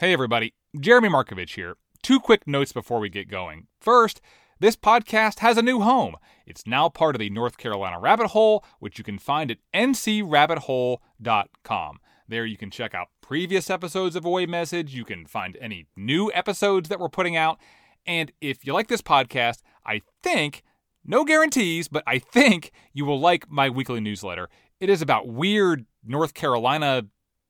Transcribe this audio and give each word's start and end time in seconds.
Hey, 0.00 0.12
everybody. 0.14 0.54
Jeremy 0.80 1.10
Markovich 1.10 1.56
here. 1.56 1.76
Two 2.02 2.20
quick 2.20 2.46
notes 2.46 2.72
before 2.72 3.00
we 3.00 3.10
get 3.10 3.28
going. 3.28 3.66
First, 3.82 4.22
this 4.58 4.74
podcast 4.74 5.40
has 5.40 5.58
a 5.58 5.62
new 5.62 5.80
home. 5.80 6.16
It's 6.46 6.66
now 6.66 6.88
part 6.88 7.14
of 7.14 7.18
the 7.18 7.28
North 7.28 7.58
Carolina 7.58 8.00
Rabbit 8.00 8.28
Hole, 8.28 8.64
which 8.78 8.96
you 8.96 9.04
can 9.04 9.18
find 9.18 9.50
at 9.50 9.58
ncrabbithole.com. 9.74 11.98
There 12.26 12.46
you 12.46 12.56
can 12.56 12.70
check 12.70 12.94
out 12.94 13.08
previous 13.20 13.68
episodes 13.68 14.16
of 14.16 14.24
Away 14.24 14.46
Message. 14.46 14.94
You 14.94 15.04
can 15.04 15.26
find 15.26 15.58
any 15.60 15.86
new 15.94 16.32
episodes 16.32 16.88
that 16.88 16.98
we're 16.98 17.10
putting 17.10 17.36
out. 17.36 17.60
And 18.06 18.32
if 18.40 18.64
you 18.64 18.72
like 18.72 18.88
this 18.88 19.02
podcast, 19.02 19.58
I 19.84 20.00
think, 20.22 20.62
no 21.04 21.26
guarantees, 21.26 21.88
but 21.88 22.04
I 22.06 22.20
think 22.20 22.72
you 22.94 23.04
will 23.04 23.20
like 23.20 23.50
my 23.50 23.68
weekly 23.68 24.00
newsletter. 24.00 24.48
It 24.80 24.88
is 24.88 25.02
about 25.02 25.28
weird 25.28 25.84
North 26.02 26.32
Carolina 26.32 27.02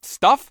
stuff. 0.02 0.50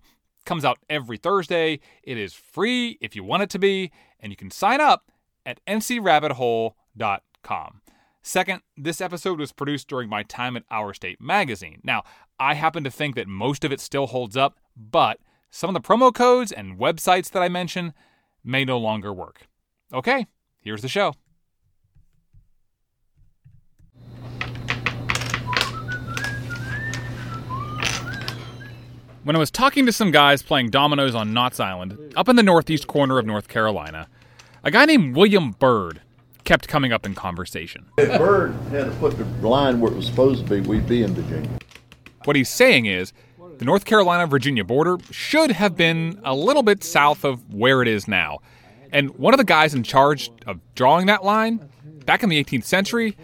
Comes 0.50 0.66
out 0.66 0.80
every 0.90 1.18
Thursday. 1.18 1.80
It 2.02 2.18
is 2.18 2.34
free 2.34 2.98
if 3.02 3.16
you 3.16 3.24
want 3.24 3.44
it 3.44 3.52
to 3.52 3.60
be, 3.60 3.92
and 4.20 4.32
you 4.32 4.36
can 4.36 4.50
sign 4.50 4.82
up 4.82 5.12
at 5.46 5.64
ncrabbithole.com. 5.68 7.82
Second, 8.24 8.62
this 8.76 9.00
episode 9.00 9.38
was 9.38 9.52
produced 9.52 9.88
during 9.88 10.10
my 10.10 10.24
time 10.24 10.57
at 10.57 10.64
Our 10.71 10.96
State 10.96 11.21
Magazine. 11.21 11.82
Now, 11.84 12.02
I 12.40 12.56
happen 12.56 12.84
to 12.84 12.90
think 12.90 13.14
that 13.14 13.28
most 13.28 13.64
of 13.64 13.71
it 13.71 13.80
still 13.80 14.07
holds 14.07 14.36
up, 14.36 14.60
but 14.76 15.20
some 15.52 15.70
of 15.70 15.76
the 15.76 15.88
promo 15.88 16.12
codes 16.12 16.52
and 16.52 16.79
websites 16.79 17.29
that 17.29 17.43
I 17.43 17.48
mention 17.48 17.93
may 18.43 18.66
no 18.66 18.79
longer 18.79 19.14
work. 19.14 19.48
Okay, 19.93 20.26
here's 20.64 20.82
the 20.82 20.88
show. 20.88 21.14
When 29.29 29.36
I 29.36 29.39
was 29.39 29.51
talking 29.51 29.86
to 29.86 29.92
some 29.92 30.10
guys 30.10 30.42
playing 30.42 30.71
dominoes 30.71 31.14
on 31.14 31.33
Knott's 31.33 31.60
Island, 31.60 32.16
up 32.16 32.30
in 32.30 32.36
the 32.36 32.42
northeast 32.42 32.88
corner 32.88 33.20
of 33.20 33.28
North 33.28 33.47
Carolina, 33.47 34.08
a 34.64 34.72
guy 34.72 34.86
named 34.86 35.16
William 35.16 35.52
Byrd 35.52 36.02
kept 36.45 36.67
coming 36.67 36.92
up 36.92 37.06
in 37.06 37.14
conversation. 37.14 37.86
If 38.00 38.17
Byrd 38.17 38.56
had 38.72 38.86
to 38.86 38.92
put 39.00 39.16
the 39.20 39.48
line 39.48 39.80
where 39.80 39.92
it 39.92 39.95
was 39.95 40.08
supposed 40.08 40.48
to 40.48 40.50
be, 40.50 40.67
we'd 40.67 40.88
be 40.88 41.04
in 41.04 41.14
Virginia. 41.14 41.59
What 42.26 42.38
he's 42.38 42.50
saying 42.50 42.88
is 42.88 43.14
the 43.59 43.66
North 43.66 43.86
Carolina 43.86 44.26
Virginia 44.26 44.64
border 44.64 44.98
should 45.12 45.52
have 45.52 45.78
been 45.78 46.20
a 46.23 46.34
little 46.34 46.64
bit 46.64 46.84
south 46.84 47.23
of 47.23 47.54
where 47.54 47.84
it 47.84 47.88
is 47.88 48.08
now. 48.08 48.39
And 48.92 49.11
one 49.11 49.36
of 49.36 49.38
the 49.38 49.44
guys 49.44 49.76
in 49.76 49.84
charge 49.84 50.32
of 50.48 50.59
drawing 50.73 51.06
that 51.06 51.23
line, 51.23 51.70
back 52.04 52.23
in 52.23 52.30
the 52.30 52.44
18th 52.44 52.64
century, 52.64 53.16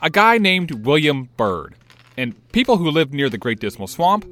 a 0.00 0.08
guy 0.08 0.38
named 0.38 0.86
William 0.86 1.28
Byrd. 1.36 1.74
And 2.16 2.50
people 2.52 2.78
who 2.78 2.90
lived 2.90 3.12
near 3.12 3.28
the 3.28 3.36
Great 3.36 3.60
Dismal 3.60 3.88
Swamp, 3.88 4.24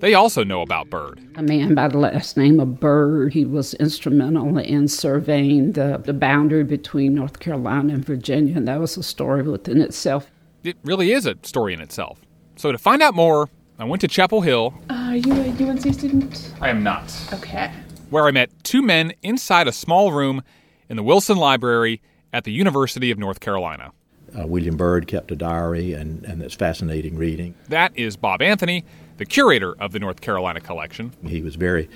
they 0.00 0.14
also 0.14 0.44
know 0.44 0.62
about 0.62 0.90
Byrd. 0.90 1.20
A 1.36 1.42
man 1.42 1.74
by 1.74 1.88
the 1.88 1.98
last 1.98 2.36
name 2.36 2.60
of 2.60 2.78
Byrd. 2.80 3.32
He 3.32 3.44
was 3.44 3.74
instrumental 3.74 4.58
in 4.58 4.88
surveying 4.88 5.72
the, 5.72 6.02
the 6.04 6.12
boundary 6.12 6.64
between 6.64 7.14
North 7.14 7.40
Carolina 7.40 7.94
and 7.94 8.04
Virginia, 8.04 8.56
and 8.56 8.68
that 8.68 8.80
was 8.80 8.96
a 8.96 9.02
story 9.02 9.42
within 9.42 9.80
itself. 9.80 10.30
It 10.62 10.76
really 10.84 11.12
is 11.12 11.26
a 11.26 11.36
story 11.42 11.72
in 11.72 11.80
itself. 11.80 12.20
So 12.56 12.72
to 12.72 12.78
find 12.78 13.02
out 13.02 13.14
more, 13.14 13.48
I 13.78 13.84
went 13.84 14.00
to 14.00 14.08
Chapel 14.08 14.40
Hill. 14.40 14.74
Uh, 14.88 14.94
are 14.94 15.16
you 15.16 15.32
a 15.32 15.70
UNC 15.70 15.82
student? 15.94 16.52
I 16.60 16.70
am 16.70 16.82
not. 16.82 17.12
Okay. 17.32 17.70
Where 18.10 18.26
I 18.26 18.30
met 18.30 18.50
two 18.64 18.82
men 18.82 19.12
inside 19.22 19.68
a 19.68 19.72
small 19.72 20.12
room 20.12 20.42
in 20.88 20.96
the 20.96 21.02
Wilson 21.02 21.36
Library 21.36 22.00
at 22.32 22.44
the 22.44 22.52
University 22.52 23.10
of 23.10 23.18
North 23.18 23.40
Carolina. 23.40 23.92
Uh, 24.38 24.46
William 24.46 24.76
Byrd 24.76 25.06
kept 25.06 25.30
a 25.30 25.36
diary, 25.36 25.92
and, 25.92 26.24
and 26.24 26.42
it's 26.42 26.54
fascinating 26.54 27.16
reading. 27.16 27.54
That 27.68 27.96
is 27.96 28.16
Bob 28.16 28.42
Anthony, 28.42 28.84
the 29.16 29.24
curator 29.24 29.74
of 29.80 29.92
the 29.92 29.98
North 29.98 30.20
Carolina 30.20 30.60
collection. 30.60 31.12
He 31.26 31.42
was 31.42 31.56
very 31.56 31.88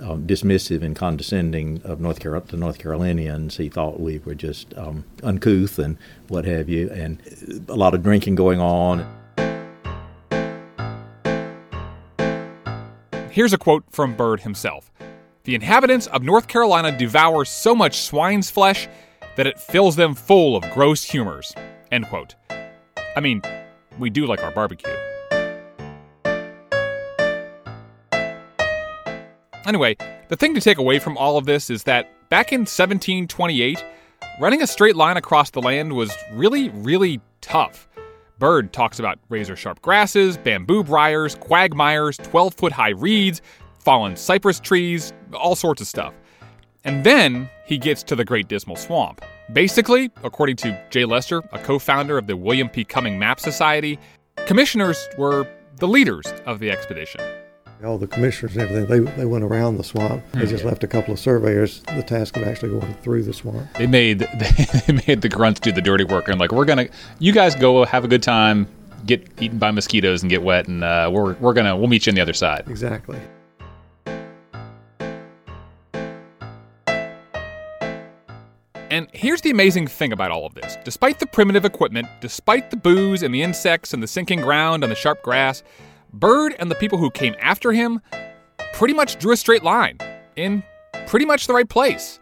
um, 0.00 0.26
dismissive 0.26 0.82
and 0.82 0.94
condescending 0.94 1.82
of 1.84 2.00
North 2.00 2.20
Car- 2.20 2.40
the 2.40 2.56
North 2.56 2.78
Carolinians. 2.78 3.56
He 3.56 3.68
thought 3.68 4.00
we 4.00 4.18
were 4.18 4.34
just 4.34 4.76
um, 4.76 5.04
uncouth 5.22 5.78
and 5.78 5.96
what 6.28 6.44
have 6.44 6.68
you, 6.68 6.90
and 6.90 7.20
a 7.68 7.74
lot 7.74 7.94
of 7.94 8.02
drinking 8.02 8.36
going 8.36 8.60
on. 8.60 9.06
Here's 13.30 13.52
a 13.52 13.58
quote 13.58 13.84
from 13.90 14.16
Byrd 14.16 14.40
himself 14.40 14.90
The 15.44 15.54
inhabitants 15.54 16.06
of 16.08 16.22
North 16.22 16.48
Carolina 16.48 16.96
devour 16.96 17.44
so 17.44 17.74
much 17.74 17.98
swine's 17.98 18.50
flesh 18.50 18.88
that 19.36 19.46
it 19.46 19.60
fills 19.60 19.96
them 19.96 20.14
full 20.14 20.56
of 20.56 20.68
gross 20.70 21.04
humors. 21.04 21.54
End 21.92 22.06
quote. 22.08 22.34
I 23.16 23.20
mean, 23.20 23.42
we 23.98 24.10
do 24.10 24.26
like 24.26 24.42
our 24.42 24.50
barbecue. 24.50 24.92
Anyway, 29.68 29.94
the 30.28 30.36
thing 30.36 30.54
to 30.54 30.62
take 30.62 30.78
away 30.78 30.98
from 30.98 31.18
all 31.18 31.36
of 31.36 31.44
this 31.44 31.68
is 31.68 31.82
that 31.82 32.10
back 32.30 32.52
in 32.52 32.60
1728, 32.60 33.84
running 34.40 34.62
a 34.62 34.66
straight 34.66 34.96
line 34.96 35.18
across 35.18 35.50
the 35.50 35.60
land 35.60 35.92
was 35.92 36.10
really, 36.32 36.70
really 36.70 37.20
tough. 37.42 37.86
Byrd 38.38 38.72
talks 38.72 38.98
about 38.98 39.18
razor 39.28 39.56
sharp 39.56 39.82
grasses, 39.82 40.38
bamboo 40.38 40.84
briars, 40.84 41.34
quagmires, 41.34 42.16
12 42.16 42.54
foot 42.54 42.72
high 42.72 42.90
reeds, 42.90 43.42
fallen 43.78 44.16
cypress 44.16 44.58
trees, 44.58 45.12
all 45.34 45.54
sorts 45.54 45.82
of 45.82 45.86
stuff. 45.86 46.14
And 46.84 47.04
then 47.04 47.50
he 47.66 47.76
gets 47.76 48.02
to 48.04 48.16
the 48.16 48.24
Great 48.24 48.48
Dismal 48.48 48.76
Swamp. 48.76 49.22
Basically, 49.52 50.10
according 50.24 50.56
to 50.56 50.82
Jay 50.88 51.04
Lester, 51.04 51.42
a 51.52 51.58
co 51.58 51.78
founder 51.78 52.16
of 52.16 52.26
the 52.26 52.38
William 52.38 52.70
P. 52.70 52.84
Cumming 52.84 53.18
Map 53.18 53.38
Society, 53.38 53.98
commissioners 54.46 55.08
were 55.18 55.46
the 55.76 55.88
leaders 55.88 56.24
of 56.46 56.58
the 56.58 56.70
expedition. 56.70 57.20
All 57.84 57.96
the 57.96 58.08
commissioners 58.08 58.56
and 58.56 58.62
everything, 58.62 59.04
they, 59.04 59.10
they 59.12 59.24
went 59.24 59.44
around 59.44 59.76
the 59.76 59.84
swamp. 59.84 60.24
They 60.32 60.46
just 60.46 60.64
left 60.64 60.82
a 60.82 60.88
couple 60.88 61.12
of 61.12 61.20
surveyors 61.20 61.80
the 61.94 62.02
task 62.02 62.36
of 62.36 62.42
actually 62.42 62.70
going 62.70 62.92
through 62.94 63.22
the 63.22 63.32
swamp. 63.32 63.72
They 63.74 63.86
made 63.86 64.18
they 64.86 65.00
made 65.06 65.22
the 65.22 65.28
grunts 65.28 65.60
do 65.60 65.70
the 65.70 65.80
dirty 65.80 66.02
work 66.02 66.28
and 66.28 66.40
like 66.40 66.50
we're 66.50 66.64
gonna 66.64 66.88
you 67.20 67.32
guys 67.32 67.54
go 67.54 67.84
have 67.84 68.04
a 68.04 68.08
good 68.08 68.22
time, 68.22 68.66
get 69.06 69.28
eaten 69.40 69.58
by 69.58 69.70
mosquitoes 69.70 70.22
and 70.22 70.30
get 70.30 70.42
wet, 70.42 70.66
and 70.66 70.82
uh, 70.82 71.08
we're 71.12 71.34
we're 71.34 71.52
gonna 71.52 71.76
we'll 71.76 71.86
meet 71.86 72.06
you 72.06 72.10
on 72.10 72.16
the 72.16 72.20
other 72.20 72.32
side. 72.32 72.64
Exactly. 72.66 73.18
And 78.90 79.06
here's 79.12 79.42
the 79.42 79.50
amazing 79.50 79.86
thing 79.86 80.12
about 80.12 80.30
all 80.30 80.46
of 80.46 80.54
this. 80.54 80.78
Despite 80.84 81.20
the 81.20 81.26
primitive 81.26 81.64
equipment, 81.64 82.08
despite 82.20 82.70
the 82.70 82.76
booze 82.76 83.22
and 83.22 83.32
the 83.34 83.42
insects 83.42 83.92
and 83.92 84.02
the 84.02 84.06
sinking 84.08 84.40
ground 84.40 84.82
and 84.82 84.90
the 84.90 84.96
sharp 84.96 85.22
grass, 85.22 85.62
Byrd 86.12 86.54
and 86.58 86.70
the 86.70 86.74
people 86.74 86.98
who 86.98 87.10
came 87.10 87.34
after 87.40 87.72
him 87.72 88.00
pretty 88.72 88.94
much 88.94 89.18
drew 89.18 89.32
a 89.32 89.36
straight 89.36 89.62
line 89.62 89.98
in 90.36 90.62
pretty 91.06 91.26
much 91.26 91.46
the 91.46 91.54
right 91.54 91.68
place. 91.68 92.20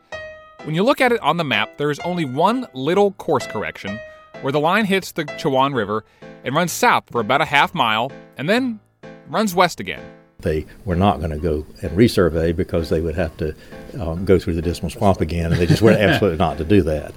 When 0.65 0.75
you 0.75 0.83
look 0.83 1.01
at 1.01 1.13
it 1.13 1.21
on 1.21 1.37
the 1.37 1.45
map, 1.45 1.79
there 1.79 1.91
is 1.91 1.99
only 2.01 2.25
one 2.25 2.67
little 2.73 3.13
course 3.13 3.47
correction 3.47 3.99
where 4.43 4.53
the 4.53 4.61
line 4.61 4.85
hits 4.85 5.13
the 5.13 5.25
Chowan 5.25 5.75
River 5.75 6.05
and 6.45 6.55
runs 6.55 6.73
south 6.73 7.05
for 7.11 7.21
about 7.21 7.41
a 7.41 7.45
half 7.45 7.75
mile 7.75 8.11
and 8.37 8.49
then 8.49 8.81
runs 9.29 9.55
west 9.55 9.81
again. 9.81 10.03
They 10.41 10.67
were 10.85 10.97
not 10.97 11.19
going 11.19 11.31
to 11.31 11.39
go 11.39 11.67
and 11.83 11.93
resurvey 11.97 12.55
because 12.55 12.89
they 12.89 13.01
would 13.01 13.15
have 13.15 13.37
to 13.39 13.55
um, 13.99 14.25
go 14.25 14.39
through 14.39 14.55
the 14.55 14.63
Dismal 14.63 14.91
Swamp 14.91 15.21
again, 15.21 15.53
and 15.53 15.61
they 15.61 15.67
just 15.67 15.83
were 15.83 15.91
absolutely 15.99 16.39
not 16.39 16.59
to 16.59 16.65
do 16.65 16.83
that. 16.83 17.15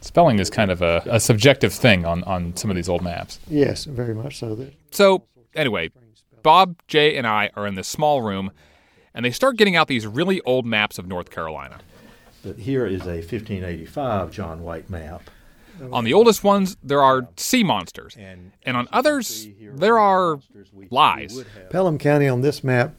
Spelling 0.00 0.38
is 0.38 0.50
kind 0.50 0.70
of 0.70 0.82
a, 0.82 1.02
a 1.06 1.18
subjective 1.18 1.72
thing 1.72 2.04
on, 2.04 2.22
on 2.24 2.54
some 2.56 2.70
of 2.70 2.76
these 2.76 2.90
old 2.90 3.02
maps. 3.02 3.40
Yes, 3.48 3.84
very 3.84 4.14
much 4.14 4.38
so. 4.38 4.66
So, 4.90 5.24
anyway, 5.54 5.90
Bob, 6.42 6.76
Jay, 6.88 7.16
and 7.16 7.26
I 7.26 7.50
are 7.54 7.66
in 7.66 7.74
this 7.74 7.88
small 7.88 8.22
room, 8.22 8.50
and 9.14 9.24
they 9.24 9.30
start 9.30 9.56
getting 9.56 9.76
out 9.76 9.88
these 9.88 10.06
really 10.06 10.40
old 10.42 10.66
maps 10.66 10.98
of 10.98 11.06
North 11.06 11.30
Carolina. 11.30 11.78
But 12.42 12.58
here 12.58 12.86
is 12.86 13.02
a 13.02 13.22
1585 13.22 14.30
John 14.30 14.62
White 14.62 14.90
map. 14.90 15.30
On 15.90 16.04
the 16.04 16.12
oldest 16.12 16.44
ones, 16.44 16.76
there 16.82 17.02
are 17.02 17.28
sea 17.36 17.64
monsters, 17.64 18.16
and 18.16 18.52
on 18.66 18.86
others, 18.92 19.48
there 19.58 19.98
are 19.98 20.38
lies. 20.90 21.44
Pelham 21.70 21.98
County 21.98 22.28
on 22.28 22.42
this 22.42 22.62
map 22.62 22.94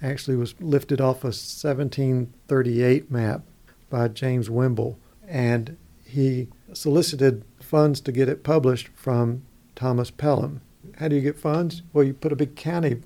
actually 0.00 0.36
was 0.36 0.54
lifted 0.60 1.00
off 1.00 1.24
a 1.24 1.28
1738 1.28 3.10
map 3.10 3.42
by 3.90 4.08
James 4.08 4.48
Wimble, 4.48 4.96
and 5.26 5.76
he 6.04 6.48
solicited 6.72 7.44
funds 7.60 8.00
to 8.02 8.12
get 8.12 8.28
it 8.28 8.42
published 8.42 8.88
from 8.94 9.42
Thomas 9.74 10.10
Pelham. 10.10 10.60
How 10.98 11.08
do 11.08 11.16
you 11.16 11.22
get 11.22 11.36
funds? 11.36 11.82
Well, 11.92 12.04
you 12.04 12.14
put 12.14 12.32
a 12.32 12.36
big 12.36 12.56
county 12.56 13.02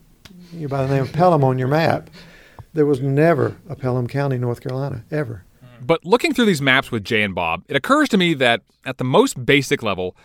by 0.68 0.86
the 0.86 0.94
name 0.94 1.02
of 1.02 1.12
Pelham 1.12 1.42
on 1.42 1.58
your 1.58 1.68
map. 1.68 2.10
There 2.74 2.86
was 2.86 3.00
never 3.00 3.56
a 3.68 3.74
Pelham 3.74 4.06
County, 4.06 4.38
North 4.38 4.60
Carolina, 4.60 5.04
ever. 5.10 5.44
But 5.80 6.04
looking 6.04 6.34
through 6.34 6.46
these 6.46 6.60
maps 6.60 6.90
with 6.90 7.04
Jay 7.04 7.22
and 7.22 7.34
Bob, 7.34 7.64
it 7.68 7.76
occurs 7.76 8.08
to 8.10 8.18
me 8.18 8.34
that 8.34 8.62
at 8.84 8.98
the 8.98 9.04
most 9.04 9.44
basic 9.46 9.82
level, 9.82 10.16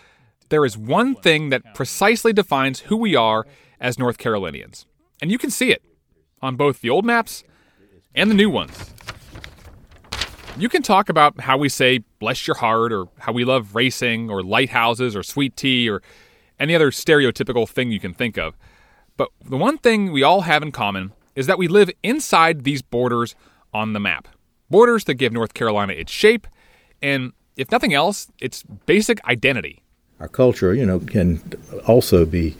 there 0.49 0.65
is 0.65 0.77
one 0.77 1.15
thing 1.15 1.49
that 1.49 1.73
precisely 1.73 2.33
defines 2.33 2.81
who 2.81 2.97
we 2.97 3.15
are 3.15 3.45
as 3.79 3.97
North 3.97 4.17
Carolinians. 4.17 4.85
And 5.21 5.31
you 5.31 5.37
can 5.37 5.49
see 5.49 5.71
it 5.71 5.83
on 6.41 6.55
both 6.55 6.81
the 6.81 6.89
old 6.89 7.05
maps 7.05 7.43
and 8.13 8.29
the 8.29 8.35
new 8.35 8.49
ones. 8.49 8.93
You 10.57 10.69
can 10.69 10.83
talk 10.83 11.09
about 11.09 11.39
how 11.41 11.57
we 11.57 11.69
say 11.69 12.01
bless 12.19 12.45
your 12.45 12.55
heart 12.55 12.93
or 12.93 13.07
how 13.19 13.31
we 13.31 13.43
love 13.45 13.73
racing 13.73 14.29
or 14.29 14.43
lighthouses 14.43 15.15
or 15.15 15.23
sweet 15.23 15.55
tea 15.55 15.89
or 15.89 16.01
any 16.59 16.75
other 16.75 16.91
stereotypical 16.91 17.67
thing 17.67 17.91
you 17.91 17.99
can 17.99 18.13
think 18.13 18.37
of. 18.37 18.55
But 19.17 19.29
the 19.47 19.57
one 19.57 19.77
thing 19.77 20.11
we 20.11 20.23
all 20.23 20.41
have 20.41 20.63
in 20.63 20.71
common 20.71 21.11
is 21.35 21.47
that 21.47 21.57
we 21.57 21.67
live 21.67 21.89
inside 22.01 22.63
these 22.63 22.81
borders 22.81 23.35
on 23.73 23.93
the 23.93 23.99
map. 23.99 24.27
Borders 24.69 25.03
that 25.05 25.15
give 25.15 25.33
North 25.33 25.53
Carolina 25.53 25.93
its 25.93 26.11
shape 26.11 26.47
and, 27.01 27.33
if 27.57 27.71
nothing 27.71 27.93
else, 27.93 28.27
its 28.39 28.63
basic 28.63 29.23
identity. 29.25 29.83
Our 30.19 30.27
culture, 30.27 30.73
you 30.73 30.85
know, 30.85 30.99
can 30.99 31.41
also 31.85 32.25
be 32.25 32.55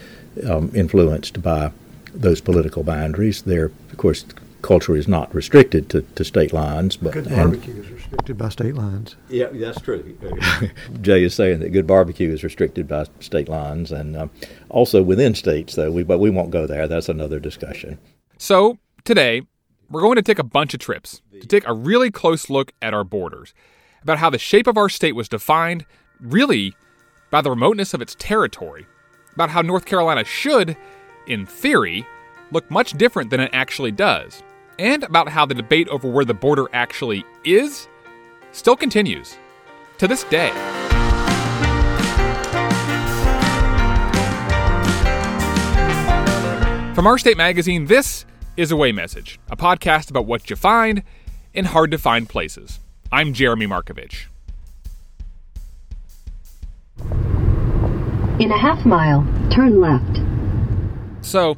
um, 0.48 0.72
influenced 0.75 1.42
by 1.42 1.72
those 2.13 2.42
political 2.42 2.84
boundaries. 2.84 3.44
There, 3.44 3.72
of 3.92 3.98
course, 3.98 4.25
culture 4.63 4.95
is 4.95 5.07
not 5.07 5.33
restricted 5.36 5.89
to, 5.89 6.01
to 6.01 6.24
state 6.24 6.51
lines, 6.54 6.98
but 6.98 7.13
Good 7.13 7.27
and- 7.27 7.36
barbecue 7.36 7.75
is 7.81 7.89
restricted 7.92 8.38
by 8.38 8.50
state 8.50 8.74
lines. 8.74 9.15
Yeah, 9.30 9.50
that's 9.51 9.80
true. 9.81 10.18
Jay 11.01 11.24
is 11.24 11.36
saying 11.36 11.60
that 11.60 11.69
good 11.69 11.86
barbecue 11.86 12.31
is 12.31 12.44
restricted 12.44 12.88
by 12.88 13.06
state 13.19 13.50
lines, 13.50 13.92
and 13.92 14.15
um, 14.18 14.31
also 14.69 15.04
within 15.04 15.36
states, 15.36 15.75
though. 15.75 15.92
We, 15.92 16.04
but 16.04 16.18
we 16.19 16.30
won't 16.31 16.50
go 16.50 16.65
there. 16.65 16.88
That's 16.88 17.10
another 17.10 17.39
discussion. 17.39 18.00
So, 18.38 18.80
today, 19.04 19.44
we're 19.89 20.01
going 20.01 20.15
to 20.15 20.21
take 20.24 20.39
a 20.39 20.44
bunch 20.44 20.74
of 20.74 20.80
trips 20.80 21.21
to 21.39 21.45
take 21.45 21.68
a 21.68 21.74
really 21.74 22.09
close 22.09 22.50
look 22.50 22.71
at 22.81 22.94
our 22.94 23.04
borders, 23.04 23.54
about 24.01 24.18
how 24.18 24.30
the 24.30 24.39
shape 24.39 24.66
of 24.68 24.77
our 24.77 24.89
state 24.89 25.13
was 25.13 25.30
defined, 25.30 25.86
really, 26.19 26.74
by 27.30 27.42
the 27.42 27.50
remoteness 27.50 27.94
of 27.94 28.01
its 28.01 28.16
territory, 28.18 28.86
about 29.33 29.50
how 29.50 29.62
North 29.62 29.86
Carolina 29.86 30.24
should, 30.24 30.77
in 31.27 31.45
theory, 31.45 32.06
look 32.51 32.69
much 32.71 32.94
different 32.94 33.30
than 33.30 33.39
it 33.39 33.50
actually 33.54 33.92
does, 33.92 34.42
and 34.80 35.04
about 35.04 35.30
how 35.30 35.46
the 35.46 35.54
debate 35.54 35.88
over 35.90 36.08
where 36.08 36.25
the 36.25 36.34
border 36.34 36.68
actually 36.74 37.24
is 37.44 37.88
still 38.52 38.75
continues 38.75 39.38
to 39.98 40.08
this 40.08 40.24
day. 40.25 40.52
From 46.94 47.08
our 47.08 47.18
state 47.18 47.38
magazine, 47.38 47.88
this 47.88 48.25
is 48.56 48.72
Away 48.72 48.92
Message, 48.92 49.40
a 49.50 49.58
podcast 49.58 50.12
about 50.12 50.25
what 50.28 50.50
you 50.50 50.56
find 50.56 51.02
in 51.54 51.66
hard 51.66 51.90
to 51.92 51.98
find 51.98 52.30
places. 52.30 52.80
I'm 53.12 53.34
Jeremy 53.34 53.66
Markovich. 53.66 54.26
In 58.40 58.52
a 58.52 58.58
half 58.58 58.86
mile, 58.86 59.22
turn 59.52 59.81
left. 59.81 60.19
So, 61.26 61.58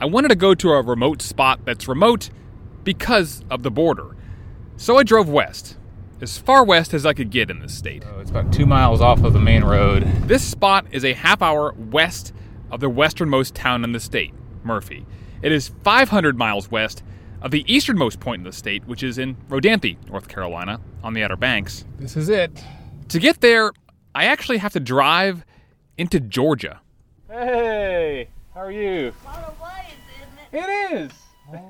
I 0.00 0.06
wanted 0.06 0.28
to 0.28 0.34
go 0.34 0.54
to 0.54 0.70
a 0.70 0.82
remote 0.82 1.20
spot 1.20 1.60
that's 1.66 1.86
remote 1.86 2.30
because 2.84 3.44
of 3.50 3.62
the 3.62 3.70
border. 3.70 4.16
So 4.76 4.96
I 4.96 5.02
drove 5.02 5.28
west, 5.28 5.76
as 6.20 6.38
far 6.38 6.64
west 6.64 6.94
as 6.94 7.04
I 7.04 7.12
could 7.12 7.30
get 7.30 7.50
in 7.50 7.60
this 7.60 7.76
state. 7.76 8.04
Oh, 8.06 8.20
it's 8.20 8.30
about 8.30 8.52
two 8.52 8.66
miles 8.66 9.00
off 9.00 9.22
of 9.24 9.32
the 9.32 9.40
main 9.40 9.64
road. 9.64 10.04
This 10.22 10.42
spot 10.42 10.86
is 10.90 11.04
a 11.04 11.12
half 11.12 11.42
hour 11.42 11.74
west 11.76 12.32
of 12.70 12.80
the 12.80 12.88
westernmost 12.88 13.54
town 13.54 13.84
in 13.84 13.92
the 13.92 14.00
state, 14.00 14.32
Murphy. 14.62 15.06
It 15.42 15.52
is 15.52 15.72
500 15.82 16.36
miles 16.38 16.70
west 16.70 17.02
of 17.42 17.50
the 17.50 17.64
easternmost 17.72 18.20
point 18.20 18.40
in 18.40 18.44
the 18.44 18.52
state, 18.52 18.86
which 18.86 19.02
is 19.02 19.18
in 19.18 19.36
Rodanthe, 19.48 19.96
North 20.08 20.28
Carolina, 20.28 20.80
on 21.02 21.14
the 21.14 21.22
Outer 21.22 21.36
Banks. 21.36 21.84
This 21.98 22.16
is 22.16 22.28
it. 22.28 22.62
To 23.08 23.18
get 23.18 23.40
there, 23.40 23.72
I 24.14 24.24
actually 24.24 24.58
have 24.58 24.72
to 24.74 24.80
drive 24.80 25.44
into 25.96 26.20
Georgia. 26.20 26.80
Hey, 27.28 28.28
how 28.54 28.60
are 28.60 28.72
you? 28.72 29.12
It 30.52 30.92
is. 30.92 31.12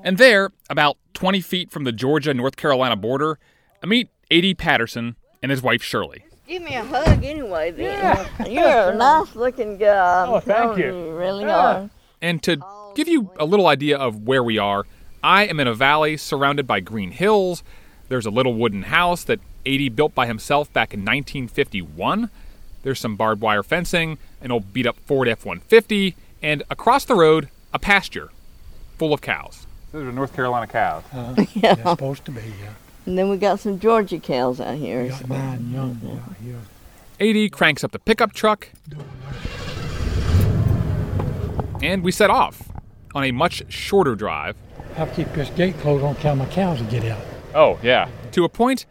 And 0.03 0.17
there, 0.17 0.51
about 0.69 0.97
20 1.13 1.41
feet 1.41 1.71
from 1.71 1.83
the 1.83 1.91
Georgia 1.91 2.33
North 2.33 2.55
Carolina 2.55 2.95
border, 2.95 3.39
I 3.83 3.85
meet 3.87 4.09
A.D. 4.29 4.55
Patterson 4.55 5.15
and 5.41 5.49
his 5.51 5.61
wife 5.61 5.81
Shirley. 5.83 6.23
Give 6.47 6.61
me 6.61 6.75
a 6.75 6.83
hug 6.83 7.23
anyway, 7.23 7.71
then. 7.71 8.27
You're 8.49 8.91
a 8.91 8.95
nice 8.95 9.35
looking 9.35 9.77
guy. 9.77 10.23
I'm 10.23 10.29
Oh, 10.29 10.39
thank 10.39 10.77
you. 10.77 10.87
You 10.87 11.17
really 11.17 11.45
Yeah. 11.45 11.57
are. 11.57 11.89
And 12.21 12.43
to 12.43 12.57
give 12.95 13.07
you 13.07 13.31
a 13.39 13.45
little 13.45 13.67
idea 13.67 13.97
of 13.97 14.27
where 14.27 14.43
we 14.43 14.57
are, 14.57 14.85
I 15.23 15.45
am 15.47 15.59
in 15.59 15.67
a 15.67 15.73
valley 15.73 16.17
surrounded 16.17 16.67
by 16.67 16.79
green 16.79 17.11
hills. 17.11 17.63
There's 18.09 18.25
a 18.25 18.31
little 18.31 18.53
wooden 18.53 18.83
house 18.83 19.23
that 19.23 19.39
A.D. 19.65 19.89
built 19.89 20.13
by 20.13 20.27
himself 20.27 20.71
back 20.73 20.93
in 20.93 20.99
1951. 21.01 22.29
There's 22.83 22.99
some 22.99 23.15
barbed 23.15 23.41
wire 23.41 23.63
fencing, 23.63 24.17
an 24.41 24.51
old 24.51 24.73
beat 24.73 24.87
up 24.87 24.97
Ford 25.05 25.27
F 25.27 25.45
150, 25.45 26.15
and 26.41 26.63
across 26.69 27.05
the 27.05 27.15
road, 27.15 27.49
a 27.73 27.79
pasture 27.79 28.29
full 28.97 29.13
of 29.13 29.21
cows. 29.21 29.67
Those 29.91 30.03
are 30.07 30.11
North 30.11 30.33
Carolina 30.33 30.67
cows. 30.67 31.03
Uh-huh. 31.13 31.45
Yeah. 31.53 31.75
They're 31.75 31.85
supposed 31.85 32.25
to 32.25 32.31
be, 32.31 32.41
yeah. 32.41 32.73
And 33.05 33.17
then 33.17 33.29
we 33.29 33.37
got 33.37 33.59
some 33.59 33.79
Georgia 33.79 34.19
cows 34.19 34.59
out 34.61 34.75
here. 34.75 35.09
Got 35.09 35.27
mine 35.27 35.71
young, 35.71 35.99
yeah, 36.41 36.55
yeah. 37.19 37.43
AD 37.43 37.51
cranks 37.51 37.83
up 37.83 37.91
the 37.91 37.99
pickup 37.99 38.31
truck, 38.33 38.69
and 41.81 42.03
we 42.03 42.11
set 42.11 42.29
off 42.29 42.69
on 43.13 43.23
a 43.23 43.31
much 43.31 43.63
shorter 43.71 44.15
drive 44.15 44.55
I 44.91 44.93
have 44.95 45.09
to 45.15 45.23
keep 45.23 45.33
this 45.33 45.49
gate 45.51 45.77
closed 45.79 46.03
on 46.03 46.15
account 46.15 46.39
my 46.39 46.45
cows 46.47 46.79
to 46.79 46.83
get 46.85 47.05
out. 47.05 47.21
Oh, 47.55 47.79
yeah. 47.81 48.09
to 48.33 48.43
a 48.43 48.49
point 48.49 48.85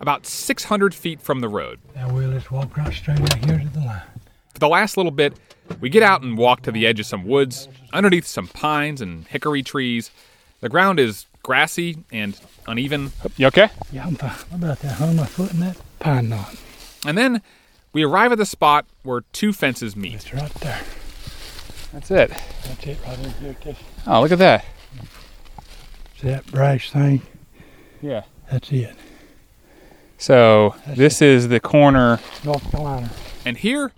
about 0.00 0.26
600 0.26 0.94
feet 0.94 1.20
from 1.20 1.40
the 1.40 1.48
road. 1.48 1.80
Now 1.94 2.12
we'll 2.12 2.32
just 2.32 2.50
walk 2.50 2.76
right 2.76 2.92
straight 2.92 3.20
out 3.20 3.44
here 3.44 3.58
to 3.58 3.68
the 3.68 3.80
line. 3.80 4.02
For 4.52 4.58
the 4.58 4.68
last 4.68 4.96
little 4.96 5.12
bit, 5.12 5.34
we 5.80 5.88
get 5.90 6.02
out 6.02 6.22
and 6.22 6.36
walk 6.38 6.62
to 6.62 6.72
the 6.72 6.86
edge 6.86 6.98
of 7.00 7.06
some 7.06 7.24
woods, 7.24 7.68
underneath 7.92 8.26
some 8.26 8.48
pines 8.48 9.00
and 9.00 9.26
hickory 9.26 9.62
trees. 9.62 10.10
The 10.64 10.70
ground 10.70 10.98
is 10.98 11.26
grassy 11.42 11.98
and 12.10 12.40
uneven. 12.66 13.12
You 13.36 13.48
okay? 13.48 13.68
Yeah, 13.92 14.06
I'm 14.06 14.14
fine. 14.14 14.30
How 14.30 14.56
about 14.56 14.78
that? 14.78 14.92
Hung 14.94 15.14
my 15.14 15.26
foot 15.26 15.52
in 15.52 15.60
that 15.60 15.76
pine 15.98 16.30
knot. 16.30 16.56
And 17.04 17.18
then 17.18 17.42
we 17.92 18.02
arrive 18.02 18.32
at 18.32 18.38
the 18.38 18.46
spot 18.46 18.86
where 19.02 19.20
two 19.34 19.52
fences 19.52 19.94
meet. 19.94 20.14
It's 20.14 20.32
right 20.32 20.50
there. 20.54 20.80
That's 21.92 22.10
it. 22.10 22.30
That's 22.30 22.86
it 22.86 22.98
right 23.06 23.18
in 23.18 23.30
here. 23.32 23.56
This- 23.62 23.76
Oh, 24.06 24.22
look 24.22 24.32
at 24.32 24.38
that. 24.38 24.64
See 26.18 26.28
that 26.28 26.46
brash 26.46 26.90
thing? 26.90 27.20
Yeah. 28.00 28.22
That's 28.50 28.72
it. 28.72 28.96
So 30.16 30.76
this 30.86 31.20
is 31.20 31.48
the 31.48 31.60
corner. 31.60 32.20
North 32.42 32.70
Carolina. 32.70 33.10
And 33.44 33.58
here, 33.58 33.92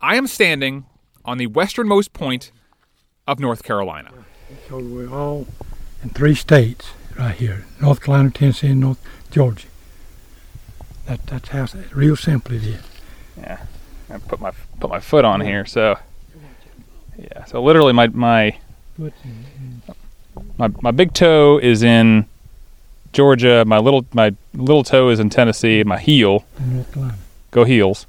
I 0.00 0.16
am 0.16 0.26
standing 0.26 0.84
on 1.24 1.38
the 1.38 1.46
westernmost 1.46 2.12
point 2.12 2.50
of 3.28 3.38
North 3.38 3.62
Carolina. 3.62 4.10
So 4.68 4.78
we're 4.80 5.08
all 5.08 5.46
in 6.02 6.10
three 6.10 6.34
states 6.34 6.90
right 7.18 7.34
here. 7.34 7.64
North 7.80 8.00
Carolina, 8.00 8.30
Tennessee, 8.30 8.68
and 8.68 8.80
North 8.80 9.04
Georgia. 9.30 9.68
That, 11.06 11.26
that's 11.26 11.48
how 11.48 11.66
real 11.92 12.16
simple 12.16 12.54
it 12.54 12.64
is. 12.64 12.82
Yeah. 13.36 13.60
I 14.10 14.18
put 14.18 14.40
my 14.40 14.52
put 14.78 14.90
my 14.90 15.00
foot 15.00 15.24
on 15.24 15.40
here. 15.40 15.64
So 15.64 15.98
yeah. 17.18 17.44
So 17.44 17.62
literally, 17.62 17.92
my 17.92 18.08
my 18.08 18.58
my, 20.58 20.68
my 20.80 20.90
big 20.90 21.14
toe 21.14 21.58
is 21.58 21.82
in 21.82 22.26
Georgia. 23.12 23.64
My 23.64 23.78
little 23.78 24.04
my 24.12 24.34
little 24.54 24.84
toe 24.84 25.08
is 25.08 25.18
in 25.18 25.30
Tennessee. 25.30 25.82
My 25.82 25.98
heel, 25.98 26.44
North 26.60 26.92
Carolina. 26.92 27.18
go 27.50 27.64
heels. 27.64 28.06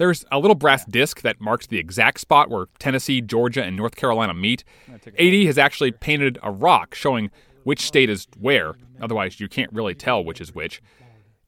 There's 0.00 0.24
a 0.32 0.38
little 0.38 0.54
brass 0.54 0.86
disc 0.86 1.20
that 1.20 1.42
marks 1.42 1.66
the 1.66 1.76
exact 1.76 2.20
spot 2.20 2.48
where 2.48 2.68
Tennessee, 2.78 3.20
Georgia, 3.20 3.62
and 3.62 3.76
North 3.76 3.96
Carolina 3.96 4.32
meet. 4.32 4.64
AD 4.88 5.34
has 5.44 5.58
actually 5.58 5.92
painted 5.92 6.38
a 6.42 6.50
rock 6.50 6.94
showing 6.94 7.30
which 7.64 7.82
state 7.82 8.08
is 8.08 8.26
where, 8.38 8.76
otherwise, 9.02 9.40
you 9.40 9.46
can't 9.46 9.70
really 9.74 9.94
tell 9.94 10.24
which 10.24 10.40
is 10.40 10.54
which. 10.54 10.80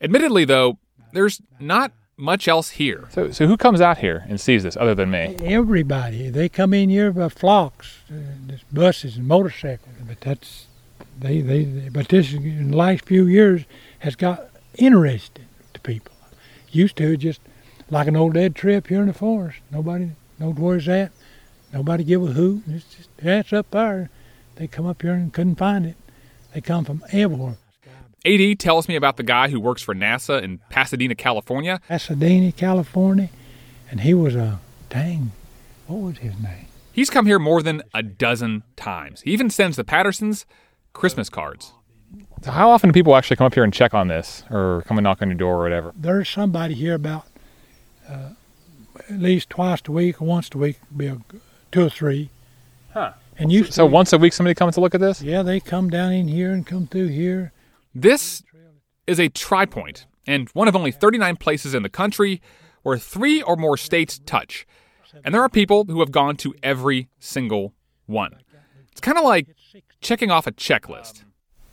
Admittedly, 0.02 0.44
though, 0.44 0.78
there's 1.14 1.40
not 1.60 1.92
much 2.18 2.46
else 2.46 2.68
here. 2.68 3.08
So 3.12 3.30
so 3.30 3.46
who 3.46 3.56
comes 3.56 3.80
out 3.80 3.96
here 3.96 4.26
and 4.28 4.38
sees 4.38 4.64
this 4.64 4.76
other 4.76 4.94
than 4.94 5.10
me? 5.10 5.34
Everybody. 5.40 6.28
They 6.28 6.50
come 6.50 6.74
in 6.74 6.90
here 6.90 7.10
by 7.10 7.30
flocks, 7.30 8.00
uh, 8.10 8.16
there's 8.48 8.64
buses 8.70 9.16
and 9.16 9.26
motorcycles. 9.26 9.94
But 10.06 10.20
that's 10.20 10.66
they, 11.18 11.40
they, 11.40 11.64
they 11.64 11.88
but 11.88 12.08
this 12.08 12.34
in 12.34 12.72
the 12.72 12.76
last 12.76 13.06
few 13.06 13.26
years 13.26 13.64
has 14.00 14.14
got 14.14 14.50
interesting 14.74 15.46
to 15.72 15.80
people. 15.80 16.12
Used 16.70 16.96
to 16.96 17.16
just 17.16 17.40
like 17.92 18.08
an 18.08 18.16
old 18.16 18.34
dead 18.34 18.56
trip 18.56 18.88
here 18.88 19.02
in 19.02 19.06
the 19.06 19.12
forest. 19.12 19.58
Nobody 19.70 20.12
knows 20.38 20.54
where 20.56 20.76
it's 20.76 20.88
at. 20.88 21.12
Nobody 21.72 22.04
give 22.04 22.22
a 22.22 22.26
hoot. 22.32 22.62
It's 22.66 22.94
just 22.94 23.08
yeah, 23.22 23.40
it's 23.40 23.52
up 23.52 23.70
there. 23.70 24.10
They 24.56 24.66
come 24.66 24.86
up 24.86 25.02
here 25.02 25.12
and 25.12 25.32
couldn't 25.32 25.56
find 25.56 25.86
it. 25.86 25.96
They 26.54 26.60
come 26.60 26.84
from 26.84 27.04
everywhere. 27.12 27.56
AD 28.24 28.58
tells 28.60 28.88
me 28.88 28.96
about 28.96 29.16
the 29.16 29.22
guy 29.22 29.48
who 29.48 29.58
works 29.58 29.82
for 29.82 29.94
NASA 29.94 30.40
in 30.42 30.58
Pasadena, 30.70 31.14
California. 31.14 31.80
Pasadena, 31.88 32.52
California, 32.52 33.30
and 33.90 34.00
he 34.00 34.14
was 34.14 34.36
a 34.36 34.60
dang. 34.88 35.32
What 35.86 35.96
was 35.96 36.18
his 36.18 36.40
name? 36.40 36.66
He's 36.92 37.10
come 37.10 37.26
here 37.26 37.38
more 37.38 37.62
than 37.62 37.82
a 37.92 38.02
dozen 38.02 38.62
times. 38.76 39.22
He 39.22 39.32
even 39.32 39.50
sends 39.50 39.76
the 39.76 39.84
Pattersons 39.84 40.46
Christmas 40.92 41.28
cards. 41.28 41.72
So 42.42 42.52
how 42.52 42.70
often 42.70 42.90
do 42.90 42.92
people 42.92 43.16
actually 43.16 43.36
come 43.36 43.46
up 43.46 43.54
here 43.54 43.64
and 43.64 43.72
check 43.72 43.92
on 43.92 44.08
this, 44.08 44.44
or 44.50 44.82
come 44.86 44.98
and 44.98 45.04
knock 45.04 45.20
on 45.20 45.28
your 45.28 45.36
door, 45.36 45.56
or 45.56 45.62
whatever? 45.62 45.92
there's 45.96 46.28
somebody 46.28 46.74
here 46.74 46.94
about 46.94 47.26
uh, 48.08 48.30
at 49.08 49.18
least 49.18 49.50
twice 49.50 49.80
a 49.86 49.92
week 49.92 50.20
or 50.20 50.26
once 50.26 50.50
a 50.54 50.58
week, 50.58 50.80
be 50.96 51.06
a, 51.06 51.18
two 51.70 51.86
or 51.86 51.90
three. 51.90 52.30
Huh. 52.92 53.12
And 53.38 53.50
you, 53.50 53.64
So 53.64 53.86
once 53.86 54.12
a 54.12 54.18
week, 54.18 54.32
somebody 54.32 54.54
comes 54.54 54.74
to 54.74 54.80
look 54.80 54.94
at 54.94 55.00
this. 55.00 55.22
yeah, 55.22 55.42
they 55.42 55.58
come 55.60 55.88
down 55.90 56.12
in 56.12 56.28
here 56.28 56.52
and 56.52 56.66
come 56.66 56.86
through 56.86 57.08
here. 57.08 57.52
This 57.94 58.42
is 59.06 59.18
a 59.18 59.28
tri-point 59.28 60.06
and 60.26 60.48
one 60.50 60.68
of 60.68 60.76
only 60.76 60.92
39 60.92 61.36
places 61.36 61.74
in 61.74 61.82
the 61.82 61.88
country 61.88 62.40
where 62.82 62.98
three 62.98 63.42
or 63.42 63.56
more 63.56 63.76
states 63.76 64.20
touch. 64.24 64.66
And 65.24 65.34
there 65.34 65.42
are 65.42 65.48
people 65.48 65.84
who 65.84 66.00
have 66.00 66.10
gone 66.10 66.36
to 66.38 66.54
every 66.62 67.08
single 67.18 67.74
one. 68.06 68.36
It's 68.90 69.00
kind 69.00 69.18
of 69.18 69.24
like 69.24 69.48
checking 70.00 70.30
off 70.30 70.46
a 70.46 70.52
checklist. 70.52 71.24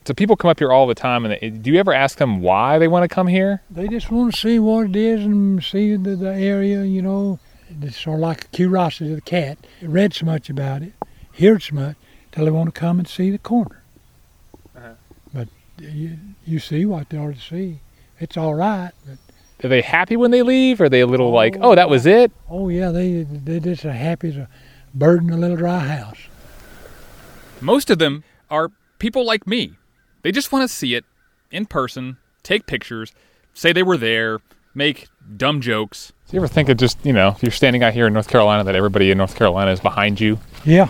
So 0.05 0.13
people 0.13 0.35
come 0.35 0.49
up 0.49 0.57
here 0.59 0.71
all 0.71 0.87
the 0.87 0.95
time, 0.95 1.25
and 1.25 1.37
they, 1.39 1.49
do 1.49 1.71
you 1.71 1.79
ever 1.79 1.93
ask 1.93 2.17
them 2.17 2.41
why 2.41 2.79
they 2.79 2.87
want 2.87 3.03
to 3.09 3.13
come 3.13 3.27
here? 3.27 3.61
They 3.69 3.87
just 3.87 4.09
want 4.09 4.33
to 4.33 4.39
see 4.39 4.57
what 4.57 4.87
it 4.87 4.95
is 4.95 5.23
and 5.23 5.63
see 5.63 5.95
the, 5.95 6.15
the 6.15 6.33
area, 6.33 6.83
you 6.83 7.01
know. 7.01 7.39
It's 7.81 7.99
sort 8.01 8.15
of 8.15 8.21
like 8.21 8.45
a 8.45 8.47
curiosity 8.47 9.11
of 9.11 9.17
the 9.17 9.21
cat. 9.21 9.59
They 9.81 9.87
read 9.87 10.15
so 10.15 10.25
much 10.25 10.49
about 10.49 10.81
it, 10.81 10.93
heard 11.39 11.61
so 11.61 11.75
much, 11.75 11.95
till 12.31 12.45
they 12.45 12.51
want 12.51 12.73
to 12.73 12.79
come 12.79 12.97
and 12.97 13.07
see 13.07 13.29
the 13.29 13.37
corner. 13.37 13.83
Uh-huh. 14.75 14.93
But 15.31 15.49
you, 15.77 16.17
you 16.45 16.57
see 16.57 16.85
what 16.85 17.09
they 17.09 17.17
are 17.17 17.33
to 17.33 17.39
see. 17.39 17.81
It's 18.19 18.35
all 18.37 18.55
right, 18.55 18.91
but 19.05 19.17
Are 19.63 19.69
they 19.69 19.81
happy 19.81 20.17
when 20.17 20.31
they 20.31 20.41
leave? 20.41 20.81
Or 20.81 20.85
are 20.85 20.89
they 20.89 21.01
a 21.01 21.07
little 21.07 21.29
like, 21.31 21.57
oh, 21.61 21.75
that 21.75 21.89
was 21.89 22.07
it? 22.07 22.31
oh 22.49 22.69
yeah, 22.69 22.89
they 22.89 23.23
they 23.23 23.59
just 23.59 23.85
as 23.85 23.95
happy 23.95 24.29
as 24.29 24.37
a 24.37 24.49
bird 24.95 25.21
in 25.23 25.29
a 25.29 25.37
little 25.37 25.55
dry 25.57 25.79
house. 25.79 26.19
Most 27.61 27.89
of 27.91 27.99
them 27.99 28.23
are 28.49 28.71
people 28.97 29.25
like 29.25 29.45
me. 29.45 29.73
They 30.21 30.31
just 30.31 30.51
want 30.51 30.69
to 30.69 30.73
see 30.73 30.95
it 30.95 31.05
in 31.51 31.65
person, 31.65 32.17
take 32.43 32.65
pictures, 32.65 33.13
say 33.53 33.73
they 33.73 33.83
were 33.83 33.97
there, 33.97 34.39
make 34.73 35.07
dumb 35.37 35.61
jokes. 35.61 36.13
Do 36.27 36.35
you 36.35 36.39
ever 36.39 36.47
think 36.47 36.69
of 36.69 36.77
just, 36.77 37.03
you 37.05 37.13
know, 37.13 37.29
if 37.29 37.41
you're 37.41 37.51
standing 37.51 37.83
out 37.83 37.93
here 37.93 38.07
in 38.07 38.13
North 38.13 38.27
Carolina, 38.27 38.63
that 38.63 38.75
everybody 38.75 39.11
in 39.11 39.17
North 39.17 39.35
Carolina 39.35 39.71
is 39.71 39.79
behind 39.79 40.19
you? 40.19 40.39
Yeah, 40.65 40.89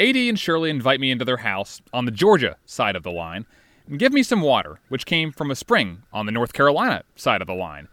AD 0.00 0.16
and 0.16 0.38
Shirley 0.38 0.70
invite 0.70 0.98
me 0.98 1.10
into 1.10 1.26
their 1.26 1.38
house 1.38 1.82
on 1.92 2.06
the 2.06 2.10
Georgia 2.10 2.56
side 2.64 2.96
of 2.96 3.02
the 3.02 3.10
line 3.10 3.44
and 3.86 3.98
give 3.98 4.12
me 4.14 4.22
some 4.22 4.40
water, 4.40 4.80
which 4.88 5.04
came 5.04 5.30
from 5.30 5.50
a 5.50 5.56
spring 5.56 6.02
on 6.10 6.24
the 6.24 6.32
North 6.32 6.54
Carolina 6.54 7.02
side 7.16 7.42
of 7.42 7.46
the 7.46 7.54
line. 7.54 7.86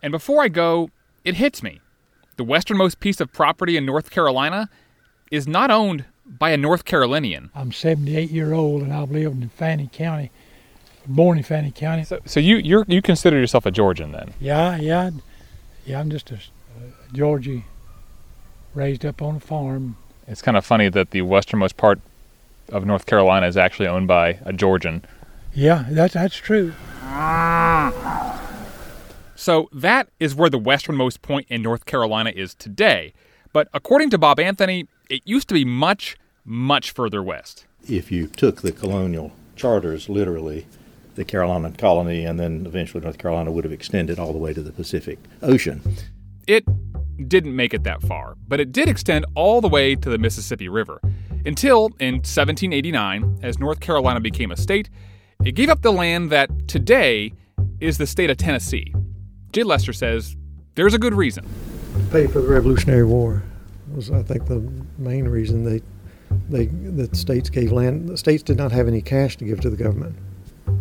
And 0.00 0.12
before 0.12 0.42
I 0.42 0.48
go, 0.48 0.90
it 1.24 1.34
hits 1.34 1.62
me. 1.62 1.80
The 2.36 2.44
westernmost 2.44 3.00
piece 3.00 3.20
of 3.20 3.32
property 3.32 3.76
in 3.76 3.84
North 3.84 4.10
Carolina 4.10 4.70
is 5.32 5.48
not 5.48 5.72
owned 5.72 6.04
by 6.28 6.50
a 6.50 6.56
North 6.56 6.84
Carolinian. 6.84 7.50
I'm 7.54 7.72
78 7.72 8.30
year 8.30 8.52
old 8.52 8.82
and 8.82 8.92
I've 8.92 9.10
lived 9.10 9.42
in 9.42 9.48
Fannin 9.48 9.88
County, 9.88 10.30
born 11.06 11.38
in 11.38 11.44
Fannin 11.44 11.72
County. 11.72 12.04
So, 12.04 12.20
so 12.24 12.40
you 12.40 12.56
you're, 12.56 12.84
you 12.88 13.02
consider 13.02 13.38
yourself 13.38 13.66
a 13.66 13.70
Georgian 13.70 14.12
then? 14.12 14.34
Yeah, 14.40 14.76
yeah, 14.76 15.10
yeah. 15.84 16.00
I'm 16.00 16.10
just 16.10 16.30
a, 16.30 16.34
a 16.34 17.12
Georgie, 17.12 17.64
raised 18.74 19.04
up 19.04 19.22
on 19.22 19.36
a 19.36 19.40
farm. 19.40 19.96
It's 20.26 20.42
kind 20.42 20.56
of 20.56 20.64
funny 20.64 20.88
that 20.90 21.10
the 21.10 21.22
westernmost 21.22 21.76
part 21.76 22.00
of 22.70 22.84
North 22.84 23.06
Carolina 23.06 23.46
is 23.46 23.56
actually 23.56 23.88
owned 23.88 24.08
by 24.08 24.38
a 24.44 24.52
Georgian. 24.52 25.04
Yeah, 25.54 25.86
that's 25.90 26.14
that's 26.14 26.36
true. 26.36 26.74
So 29.34 29.68
that 29.72 30.08
is 30.18 30.34
where 30.34 30.50
the 30.50 30.58
westernmost 30.58 31.22
point 31.22 31.46
in 31.48 31.62
North 31.62 31.86
Carolina 31.86 32.30
is 32.34 32.54
today. 32.54 33.14
But 33.52 33.68
according 33.72 34.10
to 34.10 34.18
Bob 34.18 34.40
Anthony, 34.40 34.86
it 35.08 35.22
used 35.24 35.48
to 35.48 35.54
be 35.54 35.64
much, 35.64 36.16
much 36.44 36.90
further 36.90 37.22
west. 37.22 37.66
If 37.88 38.12
you 38.12 38.26
took 38.26 38.62
the 38.62 38.72
colonial 38.72 39.32
charters 39.56 40.08
literally, 40.08 40.66
the 41.14 41.24
Carolina 41.24 41.72
colony 41.76 42.24
and 42.24 42.38
then 42.38 42.64
eventually 42.66 43.02
North 43.02 43.18
Carolina 43.18 43.50
would 43.50 43.64
have 43.64 43.72
extended 43.72 44.18
all 44.18 44.32
the 44.32 44.38
way 44.38 44.52
to 44.54 44.62
the 44.62 44.72
Pacific 44.72 45.18
Ocean. 45.42 45.82
It 46.46 46.64
didn't 47.28 47.56
make 47.56 47.74
it 47.74 47.82
that 47.84 48.02
far, 48.02 48.36
but 48.46 48.60
it 48.60 48.70
did 48.70 48.88
extend 48.88 49.26
all 49.34 49.60
the 49.60 49.68
way 49.68 49.96
to 49.96 50.08
the 50.08 50.18
Mississippi 50.18 50.68
River. 50.68 51.00
Until 51.44 51.86
in 51.98 52.16
1789, 52.16 53.40
as 53.42 53.58
North 53.58 53.80
Carolina 53.80 54.20
became 54.20 54.52
a 54.52 54.56
state, 54.56 54.90
it 55.44 55.52
gave 55.52 55.68
up 55.68 55.82
the 55.82 55.92
land 55.92 56.30
that 56.30 56.68
today 56.68 57.32
is 57.80 57.98
the 57.98 58.06
state 58.06 58.30
of 58.30 58.36
Tennessee. 58.36 58.94
Jay 59.52 59.62
Lester 59.62 59.92
says 59.92 60.36
there's 60.74 60.94
a 60.94 60.98
good 60.98 61.14
reason. 61.14 61.46
Pay 62.10 62.26
for 62.26 62.40
the 62.40 62.48
Revolutionary 62.48 63.04
War 63.04 63.42
was, 63.94 64.10
I 64.10 64.22
think, 64.22 64.46
the 64.46 64.60
main 64.96 65.28
reason 65.28 65.64
they 65.64 65.82
they 66.48 66.66
the 66.66 67.14
states 67.14 67.50
gave 67.50 67.70
land. 67.72 68.08
The 68.08 68.16
states 68.16 68.42
did 68.42 68.56
not 68.56 68.72
have 68.72 68.88
any 68.88 69.02
cash 69.02 69.36
to 69.38 69.44
give 69.44 69.60
to 69.60 69.70
the 69.70 69.76
government, 69.76 70.16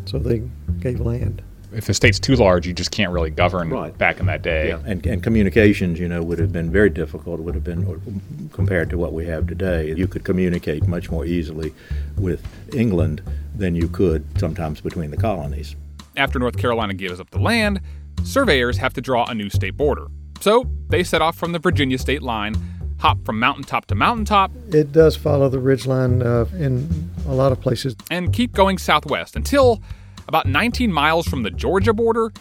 so 0.05 0.19
they 0.19 0.41
gave 0.79 1.00
land. 1.01 1.41
If 1.74 1.86
the 1.86 1.93
state's 1.93 2.19
too 2.19 2.36
large, 2.36 2.65
you 2.65 2.74
just 2.74 2.91
can't 2.91 3.12
really 3.12 3.29
govern 3.29 3.69
Right. 3.69 3.97
back 3.97 4.21
in 4.21 4.25
that 4.27 4.41
day. 4.41 4.71
And, 4.71 5.05
and 5.05 5.21
communications, 5.21 6.00
you 6.00 6.07
know, 6.07 6.24
would 6.24 6.39
have 6.39 6.53
been 6.53 6.71
very 6.71 6.89
difficult, 6.89 7.41
would 7.41 7.55
have 7.55 7.63
been 7.65 8.50
compared 8.53 8.89
to 8.91 8.97
what 8.97 9.12
we 9.12 9.25
have 9.25 9.47
today. 9.47 9.93
You 9.93 10.07
could 10.07 10.24
communicate 10.24 10.88
much 10.88 11.12
more 11.12 11.25
easily 11.25 11.74
with 12.17 12.41
England 12.74 13.21
than 13.53 13.75
you 13.75 13.89
could 13.89 14.24
sometimes 14.39 14.79
between 14.79 15.12
the 15.12 15.17
colonies. 15.17 15.75
After 16.15 16.39
North 16.39 16.57
Carolina 16.57 16.93
gives 16.93 17.19
up 17.19 17.29
the 17.31 17.39
land, 17.39 17.81
surveyors 18.24 18.77
have 18.77 18.93
to 18.93 19.01
draw 19.01 19.25
a 19.25 19.36
new 19.36 19.50
state 19.50 19.75
border. 19.75 20.07
So 20.39 20.65
they 20.89 21.03
set 21.03 21.22
off 21.22 21.36
from 21.38 21.51
the 21.51 21.60
Virginia 21.60 21.98
state 21.98 22.22
line, 22.22 22.56
hop 23.00 23.24
from 23.25 23.39
mountaintop 23.39 23.86
to 23.88 23.96
mountaintop, 23.96 24.51
It 24.72 24.91
does 24.91 25.15
follow 25.15 25.50
the 25.50 25.60
ridge 25.60 25.86
line 25.86 26.22
uh, 26.22 26.46
in 26.58 27.10
a 27.27 27.34
lot 27.34 27.51
of 27.51 27.60
places. 27.62 27.96
and 28.10 28.32
keep 28.34 28.53
going 28.53 28.77
southwest 28.77 29.36
until 29.36 29.82
about 30.27 30.46
19 30.46 30.91
miles 30.91 31.27
from 31.27 31.44
the 31.44 31.50
Georgia 31.51 31.94
border, 31.94 32.32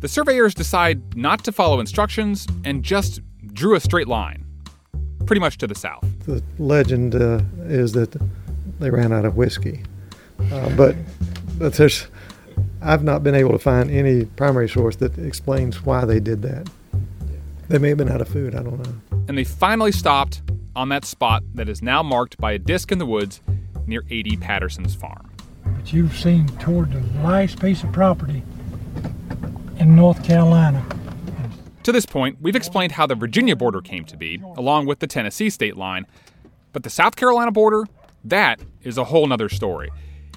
the 0.00 0.08
surveyors 0.08 0.54
decide 0.54 1.16
not 1.16 1.44
to 1.44 1.52
follow 1.52 1.78
instructions 1.80 2.46
and 2.64 2.82
just 2.82 3.20
drew 3.52 3.74
a 3.74 3.80
straight 3.80 4.08
line, 4.08 4.44
pretty 5.26 5.40
much 5.40 5.58
to 5.58 5.66
the 5.66 5.74
south. 5.74 6.04
The 6.26 6.42
legend 6.58 7.14
uh, 7.14 7.40
is 7.64 7.92
that 7.92 8.16
they 8.80 8.90
ran 8.90 9.12
out 9.12 9.24
of 9.24 9.36
whiskey, 9.36 9.82
uh, 10.52 10.74
but 10.76 10.96
but 11.58 11.74
there's 11.74 12.06
I've 12.80 13.04
not 13.04 13.22
been 13.22 13.34
able 13.36 13.52
to 13.52 13.58
find 13.58 13.90
any 13.90 14.24
primary 14.24 14.68
source 14.68 14.96
that 14.96 15.16
explains 15.18 15.84
why 15.84 16.04
they 16.04 16.18
did 16.18 16.42
that. 16.42 16.68
They 17.72 17.78
may 17.78 17.88
have 17.88 17.96
been 17.96 18.10
out 18.10 18.20
of 18.20 18.28
food. 18.28 18.54
I 18.54 18.62
don't 18.62 18.86
know. 18.86 19.24
And 19.28 19.38
they 19.38 19.44
finally 19.44 19.92
stopped 19.92 20.42
on 20.76 20.90
that 20.90 21.06
spot 21.06 21.42
that 21.54 21.70
is 21.70 21.80
now 21.80 22.02
marked 22.02 22.36
by 22.36 22.52
a 22.52 22.58
disc 22.58 22.92
in 22.92 22.98
the 22.98 23.06
woods 23.06 23.40
near 23.86 24.04
A.D. 24.10 24.36
Patterson's 24.36 24.94
farm. 24.94 25.30
But 25.64 25.90
you've 25.90 26.14
seen 26.14 26.48
toward 26.58 26.92
the 26.92 27.00
last 27.22 27.58
piece 27.62 27.82
of 27.82 27.90
property 27.90 28.42
in 29.78 29.96
North 29.96 30.22
Carolina. 30.22 30.84
To 31.84 31.92
this 31.92 32.04
point, 32.04 32.36
we've 32.42 32.54
explained 32.54 32.92
how 32.92 33.06
the 33.06 33.14
Virginia 33.14 33.56
border 33.56 33.80
came 33.80 34.04
to 34.04 34.18
be, 34.18 34.42
along 34.58 34.84
with 34.84 34.98
the 34.98 35.06
Tennessee 35.06 35.48
state 35.48 35.78
line. 35.78 36.04
But 36.74 36.82
the 36.82 36.90
South 36.90 37.16
Carolina 37.16 37.52
border, 37.52 37.86
that 38.22 38.60
is 38.82 38.98
a 38.98 39.04
whole 39.04 39.26
nother 39.26 39.48
story. 39.48 39.88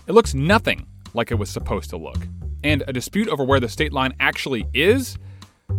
It 0.08 0.13
looks 0.13 0.34
nothing 0.34 0.88
like 1.13 1.32
it 1.32 1.36
was 1.36 1.50
supposed 1.50 1.89
to 1.89 1.98
look. 1.98 2.30
And 2.63 2.82
a 2.88 2.94
dispute 2.94 3.27
over 3.27 3.44
where 3.44 3.60
the 3.60 3.68
state 3.68 3.92
line 3.92 4.13
actually 4.22 4.68
is 4.74 5.18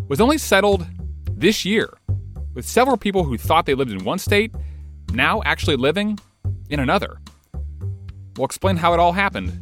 was 0.06 0.20
only 0.20 0.36
settled 0.36 0.86
this 1.36 1.66
year, 1.66 1.92
with 2.54 2.66
several 2.66 2.96
people 2.96 3.24
who 3.24 3.36
thought 3.36 3.66
they 3.66 3.74
lived 3.74 3.92
in 3.92 4.02
one 4.04 4.18
state 4.18 4.54
now 5.12 5.42
actually 5.44 5.76
living 5.76 6.18
in 6.70 6.80
another. 6.80 7.18
We'll 8.36 8.46
explain 8.46 8.76
how 8.76 8.94
it 8.94 9.00
all 9.00 9.12
happened 9.12 9.52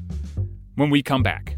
when 0.76 0.88
we 0.88 1.02
come 1.02 1.22
back. 1.22 1.56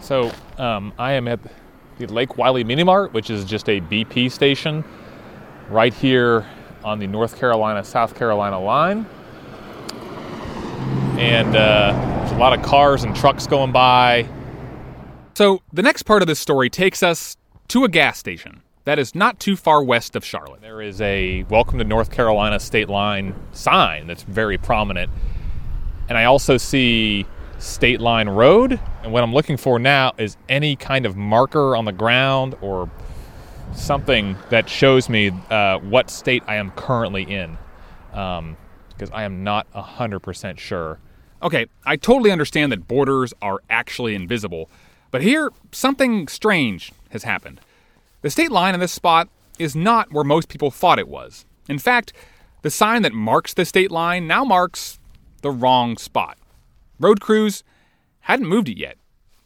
So 0.00 0.30
um, 0.58 0.92
I 0.98 1.12
am 1.12 1.26
at 1.26 1.40
the 1.98 2.06
Lake 2.06 2.36
Wylie 2.36 2.64
Mini 2.64 2.84
Mart, 2.84 3.12
which 3.12 3.30
is 3.30 3.44
just 3.44 3.68
a 3.68 3.80
BP 3.80 4.30
station 4.30 4.84
right 5.68 5.94
here 5.94 6.46
on 6.84 6.98
the 6.98 7.06
North 7.06 7.38
Carolina 7.38 7.84
South 7.84 8.14
Carolina 8.14 8.60
line. 8.60 9.06
And 11.18 11.54
uh, 11.54 11.92
there's 12.18 12.32
a 12.32 12.38
lot 12.38 12.58
of 12.58 12.64
cars 12.64 13.04
and 13.04 13.14
trucks 13.14 13.46
going 13.46 13.72
by. 13.72 14.28
So, 15.34 15.62
the 15.72 15.82
next 15.82 16.02
part 16.02 16.22
of 16.22 16.28
this 16.28 16.40
story 16.40 16.68
takes 16.68 17.02
us 17.02 17.36
to 17.68 17.84
a 17.84 17.88
gas 17.88 18.18
station 18.18 18.62
that 18.84 18.98
is 18.98 19.14
not 19.14 19.38
too 19.38 19.56
far 19.56 19.82
west 19.82 20.16
of 20.16 20.24
Charlotte. 20.24 20.60
There 20.60 20.80
is 20.80 21.00
a 21.00 21.44
Welcome 21.44 21.78
to 21.78 21.84
North 21.84 22.10
Carolina 22.10 22.58
State 22.58 22.88
Line 22.88 23.34
sign 23.52 24.08
that's 24.08 24.24
very 24.24 24.58
prominent. 24.58 25.10
And 26.08 26.18
I 26.18 26.24
also 26.24 26.56
see 26.56 27.24
State 27.58 28.00
Line 28.00 28.28
Road. 28.28 28.80
And 29.04 29.12
what 29.12 29.22
I'm 29.22 29.32
looking 29.32 29.56
for 29.56 29.78
now 29.78 30.12
is 30.18 30.36
any 30.48 30.74
kind 30.74 31.06
of 31.06 31.16
marker 31.16 31.76
on 31.76 31.84
the 31.84 31.92
ground 31.92 32.56
or 32.60 32.90
something 33.74 34.36
that 34.50 34.68
shows 34.68 35.08
me 35.08 35.32
uh, 35.50 35.78
what 35.78 36.10
state 36.10 36.42
I 36.46 36.56
am 36.56 36.70
currently 36.72 37.22
in. 37.22 37.58
Um, 38.12 38.56
because 38.88 39.10
I 39.12 39.24
am 39.24 39.42
not 39.42 39.66
100% 39.72 40.58
sure. 40.58 40.98
Okay, 41.42 41.66
I 41.84 41.96
totally 41.96 42.30
understand 42.30 42.70
that 42.70 42.86
borders 42.86 43.34
are 43.42 43.60
actually 43.68 44.14
invisible, 44.14 44.70
but 45.10 45.22
here, 45.22 45.50
something 45.72 46.28
strange 46.28 46.92
has 47.10 47.24
happened. 47.24 47.60
The 48.20 48.30
state 48.30 48.52
line 48.52 48.74
in 48.74 48.80
this 48.80 48.92
spot 48.92 49.28
is 49.58 49.74
not 49.74 50.12
where 50.12 50.24
most 50.24 50.48
people 50.48 50.70
thought 50.70 51.00
it 51.00 51.08
was. 51.08 51.44
In 51.68 51.78
fact, 51.78 52.12
the 52.62 52.70
sign 52.70 53.02
that 53.02 53.12
marks 53.12 53.54
the 53.54 53.64
state 53.64 53.90
line 53.90 54.28
now 54.28 54.44
marks 54.44 55.00
the 55.42 55.50
wrong 55.50 55.96
spot. 55.96 56.38
Road 57.00 57.20
crews 57.20 57.64
hadn't 58.20 58.46
moved 58.46 58.68
it 58.68 58.78
yet. 58.78 58.96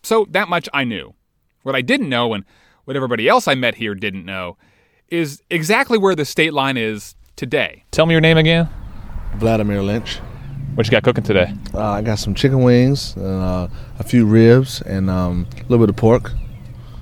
So 0.02 0.26
that 0.30 0.48
much 0.48 0.68
I 0.74 0.84
knew. 0.84 1.14
What 1.62 1.74
I 1.74 1.80
didn't 1.80 2.10
know, 2.10 2.34
and 2.34 2.44
what 2.86 2.96
everybody 2.96 3.28
else 3.28 3.46
I 3.46 3.54
met 3.54 3.74
here 3.74 3.94
didn't 3.94 4.24
know, 4.24 4.56
is 5.08 5.42
exactly 5.50 5.98
where 5.98 6.14
the 6.14 6.24
state 6.24 6.54
line 6.54 6.76
is 6.76 7.14
today. 7.34 7.84
Tell 7.90 8.06
me 8.06 8.14
your 8.14 8.20
name 8.20 8.38
again. 8.38 8.68
Vladimir 9.34 9.82
Lynch. 9.82 10.18
What 10.74 10.86
you 10.86 10.90
got 10.90 11.02
cooking 11.02 11.24
today? 11.24 11.52
Uh, 11.74 11.82
I 11.82 12.02
got 12.02 12.18
some 12.18 12.34
chicken 12.34 12.62
wings, 12.62 13.16
and, 13.16 13.24
uh, 13.26 13.68
a 13.98 14.04
few 14.04 14.24
ribs, 14.24 14.82
and 14.82 15.10
um, 15.10 15.48
a 15.56 15.62
little 15.62 15.78
bit 15.78 15.90
of 15.90 15.96
pork. 15.96 16.32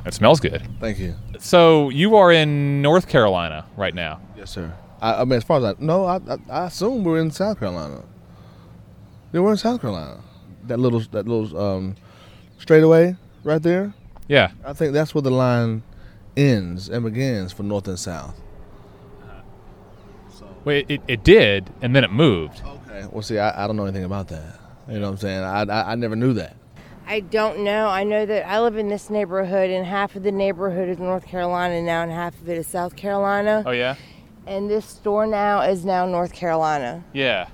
It 0.06 0.14
smells 0.14 0.40
good. 0.40 0.66
Thank 0.80 0.98
you. 0.98 1.14
So 1.38 1.90
you 1.90 2.16
are 2.16 2.32
in 2.32 2.82
North 2.82 3.06
Carolina 3.08 3.66
right 3.76 3.94
now. 3.94 4.20
Yes, 4.36 4.50
sir. 4.50 4.72
I, 5.02 5.20
I 5.20 5.24
mean, 5.24 5.34
as 5.34 5.44
far 5.44 5.58
as 5.58 5.64
I 5.64 5.74
know, 5.78 6.06
I, 6.06 6.16
I, 6.16 6.38
I 6.50 6.66
assume 6.66 7.04
we're 7.04 7.20
in 7.20 7.30
South 7.30 7.58
Carolina. 7.58 8.02
Yeah, 9.32 9.40
we're 9.40 9.50
in 9.50 9.58
South 9.58 9.80
Carolina. 9.80 10.20
That 10.64 10.78
little 10.78 11.00
that 11.00 11.28
little 11.28 11.58
um, 11.60 11.96
straightaway 12.58 13.16
right 13.42 13.62
there. 13.62 13.92
Yeah. 14.28 14.52
I 14.64 14.72
think 14.72 14.92
that's 14.92 15.14
where 15.14 15.22
the 15.22 15.30
line 15.30 15.82
ends 16.36 16.88
and 16.88 17.04
begins 17.04 17.52
for 17.52 17.62
North 17.62 17.88
and 17.88 17.98
South. 17.98 18.40
Wait, 20.64 20.86
it, 20.88 21.02
it 21.06 21.22
did, 21.22 21.70
and 21.82 21.94
then 21.94 22.04
it 22.04 22.10
moved. 22.10 22.62
Okay. 22.64 23.06
Well, 23.10 23.22
see, 23.22 23.38
I, 23.38 23.64
I 23.64 23.66
don't 23.66 23.76
know 23.76 23.84
anything 23.84 24.04
about 24.04 24.28
that. 24.28 24.58
You 24.88 24.98
know 24.98 25.06
what 25.06 25.12
I'm 25.12 25.16
saying? 25.18 25.40
I, 25.40 25.62
I, 25.62 25.92
I 25.92 25.94
never 25.94 26.16
knew 26.16 26.32
that. 26.34 26.56
I 27.06 27.20
don't 27.20 27.60
know. 27.60 27.88
I 27.88 28.02
know 28.02 28.24
that 28.24 28.48
I 28.48 28.60
live 28.60 28.78
in 28.78 28.88
this 28.88 29.10
neighborhood, 29.10 29.68
and 29.68 29.84
half 29.84 30.16
of 30.16 30.22
the 30.22 30.32
neighborhood 30.32 30.88
is 30.88 30.98
North 30.98 31.26
Carolina 31.26 31.82
now, 31.82 32.02
and 32.02 32.10
half 32.10 32.40
of 32.40 32.48
it 32.48 32.56
is 32.56 32.66
South 32.66 32.96
Carolina. 32.96 33.62
Oh 33.66 33.72
yeah. 33.72 33.96
And 34.46 34.70
this 34.70 34.86
store 34.86 35.26
now 35.26 35.60
is 35.62 35.84
now 35.84 36.06
North 36.06 36.32
Carolina. 36.32 37.04
Yeah. 37.12 37.48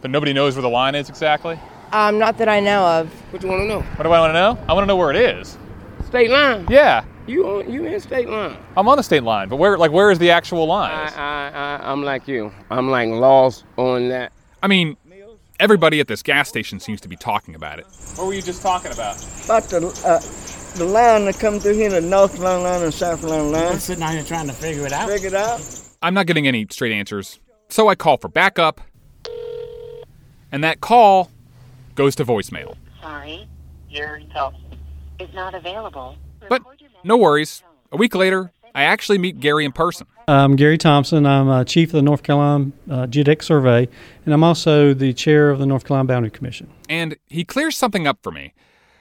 But 0.00 0.10
nobody 0.10 0.32
knows 0.32 0.54
where 0.54 0.62
the 0.62 0.70
line 0.70 0.94
is 0.94 1.10
exactly. 1.10 1.58
Um, 1.92 2.18
not 2.18 2.38
that 2.38 2.48
I 2.48 2.60
know 2.60 2.86
of. 2.86 3.10
What 3.32 3.42
you 3.42 3.48
want 3.48 3.62
to 3.62 3.66
know? 3.66 3.80
What 3.80 4.04
do 4.04 4.10
I 4.12 4.20
want 4.20 4.30
to 4.30 4.34
know? 4.34 4.58
I 4.68 4.72
want 4.74 4.84
to 4.84 4.86
know 4.86 4.96
where 4.96 5.10
it 5.10 5.16
is. 5.16 5.58
State 6.06 6.30
line. 6.30 6.66
Yeah. 6.68 7.04
You 7.26 7.46
on, 7.48 7.70
you 7.70 7.84
in 7.84 8.00
state 8.00 8.28
line? 8.28 8.56
I'm 8.76 8.88
on 8.88 8.96
the 8.96 9.02
state 9.02 9.22
line, 9.22 9.48
but 9.48 9.56
where 9.56 9.78
like 9.78 9.92
where 9.92 10.10
is 10.10 10.18
the 10.18 10.30
actual 10.30 10.66
line? 10.66 10.90
I, 10.90 11.14
I, 11.14 11.48
I, 11.50 11.92
I'm 11.92 12.02
like 12.02 12.26
you. 12.26 12.52
I'm 12.70 12.90
like 12.90 13.08
lost 13.08 13.64
on 13.76 14.08
that. 14.08 14.32
I 14.62 14.66
mean, 14.66 14.96
everybody 15.60 16.00
at 16.00 16.08
this 16.08 16.22
gas 16.22 16.48
station 16.48 16.80
seems 16.80 17.00
to 17.02 17.08
be 17.08 17.16
talking 17.16 17.54
about 17.54 17.78
it. 17.78 17.86
What 18.16 18.26
were 18.26 18.34
you 18.34 18.42
just 18.42 18.62
talking 18.62 18.92
about? 18.92 19.16
About 19.44 19.64
the 19.64 19.78
uh, 20.04 20.78
the 20.78 20.84
line 20.84 21.26
that 21.26 21.38
come 21.38 21.60
through 21.60 21.74
here, 21.74 21.90
the 21.90 22.00
North 22.00 22.34
Carolina 22.34 22.64
line 22.64 22.82
and 22.82 22.94
South 22.94 23.20
Carolina 23.20 23.44
line. 23.44 23.72
I'm 23.72 23.78
sitting 23.78 24.02
out 24.02 24.12
here 24.12 24.24
trying 24.24 24.48
to 24.48 24.52
figure 24.52 24.86
it 24.86 24.92
out. 24.92 25.08
Figure 25.08 25.28
it 25.28 25.34
out. 25.34 25.60
I'm 26.02 26.14
not 26.14 26.26
getting 26.26 26.48
any 26.48 26.66
straight 26.70 26.92
answers, 26.92 27.38
so 27.68 27.88
I 27.88 27.94
call 27.94 28.16
for 28.16 28.28
backup, 28.28 28.80
and 30.50 30.64
that 30.64 30.80
call 30.80 31.30
goes 31.94 32.14
to 32.16 32.24
voicemail. 32.24 32.76
Sorry, 33.00 33.48
Your 33.88 34.20
Thompson 34.32 34.78
is 35.18 35.32
not 35.34 35.54
available. 35.54 36.16
But 36.48 36.62
no 37.04 37.16
worries. 37.16 37.62
A 37.92 37.96
week 37.96 38.14
later, 38.14 38.52
I 38.74 38.84
actually 38.84 39.18
meet 39.18 39.40
Gary 39.40 39.64
in 39.64 39.72
person. 39.72 40.06
I'm 40.28 40.54
Gary 40.56 40.78
Thompson. 40.78 41.26
I'm 41.26 41.48
uh, 41.48 41.64
chief 41.64 41.88
of 41.88 41.92
the 41.92 42.02
North 42.02 42.22
Carolina 42.22 42.70
uh, 42.88 43.06
Geodetic 43.06 43.42
Survey, 43.42 43.88
and 44.24 44.32
I'm 44.32 44.44
also 44.44 44.94
the 44.94 45.12
chair 45.12 45.50
of 45.50 45.58
the 45.58 45.66
North 45.66 45.84
Carolina 45.84 46.06
Boundary 46.06 46.30
Commission. 46.30 46.68
And 46.88 47.16
he 47.26 47.44
clears 47.44 47.76
something 47.76 48.06
up 48.06 48.18
for 48.22 48.30
me. 48.30 48.54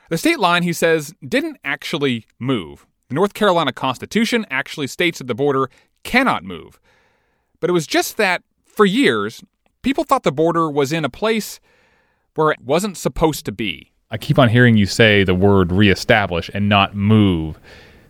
The 0.10 0.18
state 0.18 0.40
line, 0.40 0.64
he 0.64 0.74
says, 0.74 1.14
didn't 1.26 1.58
actually 1.64 2.26
move. 2.40 2.88
The 3.10 3.16
North 3.16 3.34
Carolina 3.34 3.72
Constitution 3.72 4.46
actually 4.50 4.88
states 4.88 5.20
that 5.20 5.28
the 5.28 5.36
border 5.36 5.70
cannot 6.04 6.44
move. 6.44 6.80
But 7.60 7.70
it 7.70 7.74
was 7.74 7.86
just 7.86 8.18
that, 8.18 8.42
for 8.66 8.86
years, 8.86 9.44
people 9.84 10.04
thought 10.04 10.24
the 10.24 10.32
border 10.32 10.70
was 10.70 10.92
in 10.92 11.06
a 11.06 11.10
place 11.10 11.60
where 12.36 12.52
it 12.52 12.62
wasn't 12.62 12.98
supposed 12.98 13.46
to 13.46 13.52
be. 13.52 13.92
I 14.12 14.18
keep 14.18 14.40
on 14.40 14.50
hearing 14.50 14.78
you 14.78 14.86
say 14.86 15.24
the 15.24 15.36
word 15.36 15.72
reestablish 15.72 16.50
and 16.54 16.68
not 16.68 16.96
move. 16.96 17.60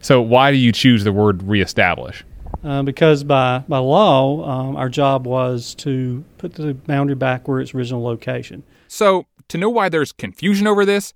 So 0.01 0.21
why 0.21 0.51
do 0.51 0.57
you 0.57 0.71
choose 0.71 1.03
the 1.03 1.11
word 1.11 1.43
reestablish? 1.43 2.23
Uh, 2.63 2.83
because 2.83 3.23
by, 3.23 3.63
by 3.67 3.77
law, 3.77 4.43
um, 4.47 4.75
our 4.75 4.89
job 4.89 5.25
was 5.25 5.75
to 5.75 6.23
put 6.37 6.55
the 6.55 6.73
boundary 6.73 7.15
back 7.15 7.47
where 7.47 7.59
its 7.59 7.73
original 7.73 8.03
location. 8.03 8.63
So, 8.87 9.27
to 9.49 9.57
know 9.57 9.69
why 9.69 9.89
there's 9.89 10.11
confusion 10.11 10.67
over 10.67 10.85
this, 10.85 11.13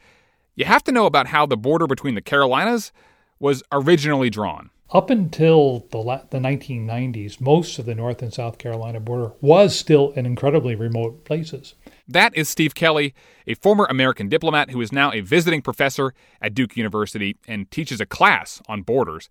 you 0.56 0.66
have 0.66 0.84
to 0.86 0.92
know 0.92 1.06
about 1.06 1.28
how 1.28 1.46
the 1.46 1.58
border 1.58 1.86
between 1.88 2.16
the 2.16 2.22
Carolinas 2.22 2.92
was 3.40 3.62
originally 3.72 4.30
drawn. 4.30 4.70
Up 4.92 5.10
until 5.10 5.88
the, 5.92 5.98
la- 5.98 6.22
the 6.30 6.38
1990s, 6.38 7.42
most 7.42 7.80
of 7.80 7.86
the 7.86 7.96
North 7.96 8.22
and 8.22 8.34
South 8.34 8.58
Carolina 8.58 9.00
border 9.00 9.34
was 9.42 9.78
still 9.78 10.12
in 10.12 10.26
incredibly 10.26 10.76
remote 10.76 11.26
places. 11.26 11.74
That 12.08 12.36
is 12.36 12.50
Steve 12.50 12.76
Kelly, 12.76 13.14
a 13.48 13.54
former 13.54 13.86
American 13.86 14.28
diplomat 14.28 14.72
who 14.72 14.82
is 14.82 14.92
now 14.92 15.14
a 15.14 15.22
visiting 15.22 15.62
professor 15.62 16.14
at 16.42 16.54
Duke 16.54 16.76
University 16.76 17.38
and 17.48 17.72
teaches 17.72 18.02
a 18.02 18.06
class 18.06 18.62
on 18.68 18.82
borders. 18.82 19.30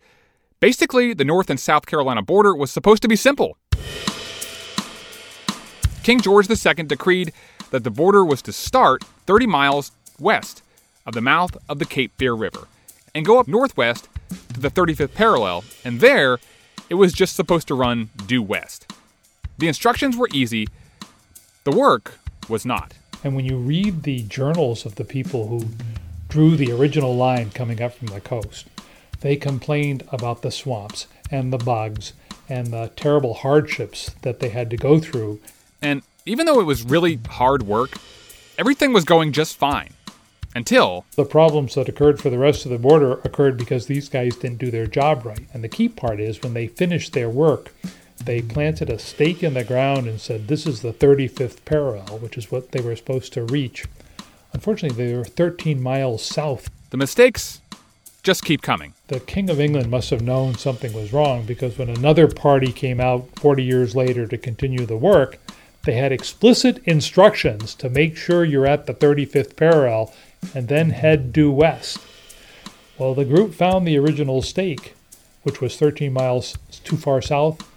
Basically, 0.59 1.13
the 1.13 1.25
North 1.25 1.51
and 1.51 1.61
South 1.61 1.85
Carolina 1.85 2.23
border 2.23 2.55
was 2.55 2.71
supposed 2.71 3.03
to 3.03 3.09
be 3.09 3.17
simple. 3.17 3.59
King 6.03 6.21
George 6.21 6.49
II 6.49 6.85
decreed 6.85 7.33
that 7.73 7.85
the 7.85 7.91
border 7.91 8.25
was 8.25 8.41
to 8.43 8.53
start 8.53 9.05
30 9.27 9.47
miles 9.47 9.93
west 10.19 10.63
of 11.05 11.13
the 11.13 11.21
mouth 11.21 11.57
of 11.69 11.79
the 11.79 11.85
Cape 11.85 12.13
Fear 12.17 12.35
River 12.35 12.69
and 13.15 13.27
go 13.27 13.39
up 13.39 13.49
northwest 13.49 14.09
to 14.55 14.61
the 14.61 14.71
35th 14.71 15.15
parallel, 15.15 15.63
and 15.85 16.01
there 16.01 16.39
it 16.89 16.95
was 16.95 17.13
just 17.13 17.37
supposed 17.37 17.69
to 17.69 17.75
run 17.75 18.09
due 18.27 18.43
west. 18.43 18.91
The 19.59 19.69
instructions 19.69 20.17
were 20.17 20.29
easy, 20.33 20.69
the 21.65 21.71
work 21.71 22.19
was 22.49 22.65
not. 22.65 22.95
And 23.25 23.37
when 23.37 23.45
you 23.45 23.57
read 23.57 24.03
the 24.03 24.23
journals 24.23 24.85
of 24.85 24.97
the 24.97 25.05
people 25.05 25.49
who 25.49 25.67
drew 26.29 26.57
the 26.57 26.73
original 26.73 27.15
line 27.15 27.51
coming 27.51 27.81
up 27.81 27.95
from 27.95 28.09
the 28.09 28.21
coast, 28.21 28.67
they 29.21 29.37
complained 29.37 30.03
about 30.11 30.43
the 30.43 30.51
swamps 30.51 31.07
and 31.31 31.53
the 31.53 31.59
bugs 31.59 32.13
and 32.49 32.69
the 32.69 32.91
terrible 32.97 33.35
hardships 33.35 34.11
that 34.23 34.41
they 34.41 34.49
had 34.49 34.71
to 34.71 34.77
go 34.77 34.99
through. 34.99 35.41
And 35.81 36.03
even 36.27 36.47
though 36.47 36.61
it 36.61 36.65
was 36.65 36.85
really 36.85 37.21
hard 37.29 37.63
work, 37.63 37.97
everything 38.59 38.93
was 38.93 39.05
going 39.05 39.33
just 39.33 39.57
fine. 39.57 39.91
Until 40.55 41.07
the 41.17 41.25
problems 41.25 41.75
that 41.77 41.89
occurred 41.89 42.21
for 42.21 42.29
the 42.29 42.39
rest 42.39 42.67
of 42.67 42.73
the 42.73 42.79
border 42.79 43.13
occurred 43.25 43.57
because 43.57 43.87
these 43.87 44.11
guys 44.11 44.37
didn't 44.37 44.59
do 44.59 44.71
their 44.71 44.87
job 44.87 45.25
right. 45.25 45.47
And 45.55 45.65
the 45.65 45.69
key 45.69 45.89
part 45.89 46.21
is 46.21 46.43
when 46.43 46.53
they 46.53 46.67
finished 46.67 47.15
their 47.15 47.31
work, 47.31 47.75
they 48.25 48.43
planted 48.43 48.91
a 48.91 48.99
stake 48.99 49.43
in 49.43 49.55
the 49.55 49.65
ground 49.65 50.07
and 50.07 50.21
said, 50.21 50.49
This 50.49 50.67
is 50.67 50.83
the 50.83 50.93
35th 50.93 51.65
parallel, 51.65 52.19
which 52.19 52.39
is 52.39 52.51
what 52.51 52.73
they 52.73 52.81
were 52.81 52.97
supposed 52.97 53.33
to 53.35 53.45
reach. 53.45 53.85
Unfortunately, 54.53 55.07
they 55.07 55.15
were 55.15 55.25
13 55.25 55.83
miles 55.83 56.25
south. 56.25 56.71
The 56.91 56.97
mistakes 56.97 57.61
just 58.23 58.45
keep 58.45 58.63
coming. 58.63 58.95
The 59.09 59.21
King 59.21 59.51
of 59.51 59.59
England 59.59 59.91
must 59.91 60.11
have 60.11 60.23
known 60.23 60.55
something 60.55 60.93
was 60.93 61.13
wrong 61.13 61.45
because 61.45 61.77
when 61.77 61.89
another 61.89 62.29
party 62.29 62.71
came 62.71 63.01
out 63.01 63.29
40 63.41 63.65
years 63.65 63.97
later 63.97 64.27
to 64.27 64.39
continue 64.39 64.87
the 64.87 64.97
work, 64.97 65.39
they 65.85 65.95
had 65.95 66.13
explicit 66.13 66.79
instructions 66.85 67.75
to 67.75 67.91
make 67.91 68.17
sure 68.17 68.45
you're 68.45 68.67
at 68.67 68.87
the 68.87 68.95
35th 68.95 69.57
parallel 69.57 70.15
and 70.55 70.69
then 70.69 70.91
head 70.91 71.33
due 71.33 71.51
west. 71.51 71.99
Well, 72.99 73.15
the 73.15 73.25
group 73.25 73.55
found 73.55 73.87
the 73.87 73.99
original 73.99 74.43
stake, 74.43 74.95
which 75.43 75.61
was 75.61 75.77
13 75.77 76.13
miles 76.13 76.57
too 76.85 76.97
far 76.97 77.21
south, 77.21 77.69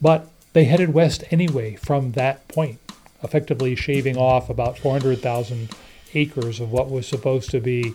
but 0.00 0.28
they 0.52 0.64
headed 0.64 0.94
west 0.94 1.24
anyway 1.30 1.76
from 1.76 2.12
that 2.12 2.46
point, 2.48 2.78
effectively 3.22 3.74
shaving 3.74 4.16
off 4.16 4.48
about 4.50 4.78
400,000 4.78 5.70
acres 6.14 6.60
of 6.60 6.72
what 6.72 6.90
was 6.90 7.06
supposed 7.06 7.50
to 7.50 7.60
be 7.60 7.94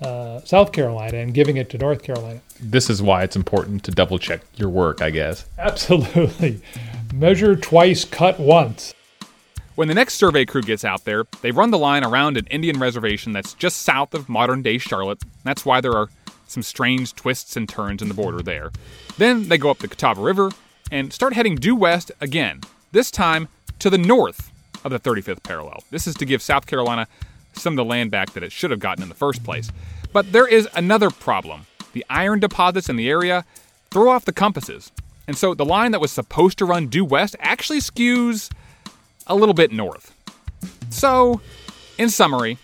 uh, 0.00 0.40
South 0.40 0.72
Carolina 0.72 1.18
and 1.18 1.34
giving 1.34 1.56
it 1.56 1.70
to 1.70 1.78
North 1.78 2.02
Carolina. 2.02 2.40
This 2.60 2.88
is 2.88 3.02
why 3.02 3.24
it's 3.24 3.36
important 3.36 3.82
to 3.84 3.90
double 3.90 4.18
check 4.18 4.42
your 4.56 4.68
work, 4.68 5.02
I 5.02 5.10
guess. 5.10 5.46
Absolutely. 5.58 6.60
Measure 7.12 7.56
twice, 7.56 8.04
cut 8.04 8.38
once. 8.38 8.94
When 9.74 9.88
the 9.88 9.94
next 9.94 10.14
survey 10.14 10.44
crew 10.44 10.62
gets 10.62 10.84
out 10.84 11.04
there, 11.04 11.24
they 11.40 11.52
run 11.52 11.70
the 11.70 11.78
line 11.78 12.04
around 12.04 12.36
an 12.36 12.46
Indian 12.46 12.80
reservation 12.80 13.32
that's 13.32 13.54
just 13.54 13.82
south 13.82 14.12
of 14.12 14.28
modern 14.28 14.62
day 14.62 14.78
Charlotte. 14.78 15.22
That's 15.44 15.64
why 15.64 15.80
there 15.80 15.92
are 15.92 16.08
some 16.48 16.62
strange 16.62 17.14
twists 17.14 17.56
and 17.56 17.68
turns 17.68 18.02
in 18.02 18.08
the 18.08 18.14
border 18.14 18.42
there. 18.42 18.72
Then 19.18 19.48
they 19.48 19.58
go 19.58 19.70
up 19.70 19.78
the 19.78 19.88
Catawba 19.88 20.20
River 20.20 20.50
and 20.90 21.12
start 21.12 21.32
heading 21.32 21.56
due 21.56 21.76
west 21.76 22.10
again, 22.20 22.60
this 22.92 23.10
time 23.10 23.48
to 23.78 23.90
the 23.90 23.98
north 23.98 24.50
of 24.84 24.90
the 24.90 24.98
35th 24.98 25.42
parallel. 25.42 25.82
This 25.90 26.06
is 26.06 26.14
to 26.16 26.24
give 26.24 26.42
South 26.42 26.66
Carolina 26.66 27.06
some 27.52 27.74
of 27.74 27.76
the 27.76 27.84
land 27.84 28.10
back 28.10 28.32
that 28.32 28.42
it 28.42 28.52
should 28.52 28.70
have 28.70 28.80
gotten 28.80 29.02
in 29.02 29.08
the 29.08 29.14
first 29.14 29.44
place. 29.44 29.70
But 30.12 30.32
there 30.32 30.46
is 30.46 30.68
another 30.74 31.10
problem. 31.10 31.66
The 31.92 32.04
iron 32.08 32.40
deposits 32.40 32.88
in 32.88 32.96
the 32.96 33.08
area 33.08 33.44
throw 33.90 34.10
off 34.10 34.24
the 34.24 34.32
compasses. 34.32 34.92
And 35.26 35.36
so 35.36 35.54
the 35.54 35.64
line 35.64 35.92
that 35.92 36.00
was 36.00 36.12
supposed 36.12 36.58
to 36.58 36.64
run 36.64 36.86
due 36.86 37.04
west 37.04 37.36
actually 37.40 37.80
skews 37.80 38.50
a 39.26 39.34
little 39.34 39.54
bit 39.54 39.72
north. 39.72 40.14
So, 40.90 41.40
in 41.98 42.08
summary, 42.08 42.58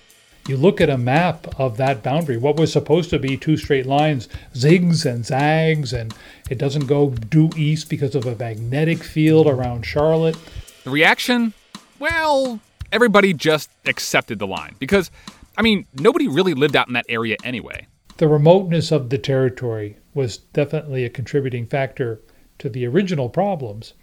you 0.49 0.57
look 0.57 0.81
at 0.81 0.91
a 0.91 0.99
map 0.99 1.59
of 1.59 1.77
that 1.79 2.03
boundary, 2.03 2.37
what 2.37 2.57
was 2.57 2.73
supposed 2.73 3.11
to 3.11 3.19
be 3.19 3.37
two 3.37 3.57
straight 3.57 3.87
lines 3.87 4.29
zigs 4.55 5.07
and 5.07 5.25
zags, 5.25 5.93
and 5.93 6.15
it 6.51 6.59
doesn't 6.59 6.87
go 6.87 7.11
due 7.11 7.51
east 7.57 7.89
because 7.89 8.15
of 8.15 8.27
a 8.27 8.37
magnetic 8.37 9.03
field 9.03 9.47
around 9.47 9.85
Charlotte. 9.85 10.37
The 10.85 10.91
reaction? 10.91 11.55
Well, 11.99 12.61
everybody 12.93 13.33
just 13.33 13.71
accepted 13.87 14.39
the 14.39 14.47
line 14.47 14.77
because, 14.79 15.11
I 15.57 15.63
mean, 15.63 15.87
nobody 15.95 16.29
really 16.29 16.55
lived 16.55 16.77
out 16.77 16.87
in 16.87 16.95
that 16.95 17.07
area 17.09 17.37
anyway. 17.45 17.87
The 18.19 18.29
remoteness 18.29 18.93
of 18.93 19.11
the 19.11 19.19
territory 19.19 19.97
was 20.13 20.37
definitely 20.37 21.05
a 21.05 21.11
contributing 21.11 21.67
factor 21.67 22.21
to 22.59 22.69
the 22.69 22.87
original 22.87 23.29
problems. 23.29 23.95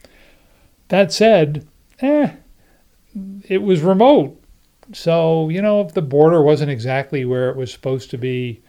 That 0.89 1.13
said, 1.13 1.67
eh, 2.01 2.31
it 3.47 3.61
was 3.61 3.81
remote. 3.81 4.37
So, 4.93 5.47
you 5.49 5.61
know, 5.61 5.81
if 5.81 5.93
the 5.93 6.01
border 6.01 6.41
wasn't 6.41 6.71
exactly 6.71 7.23
where 7.23 7.49
it 7.49 7.55
was 7.55 7.71
supposed 7.71 8.09
to 8.11 8.17
be, 8.17 8.61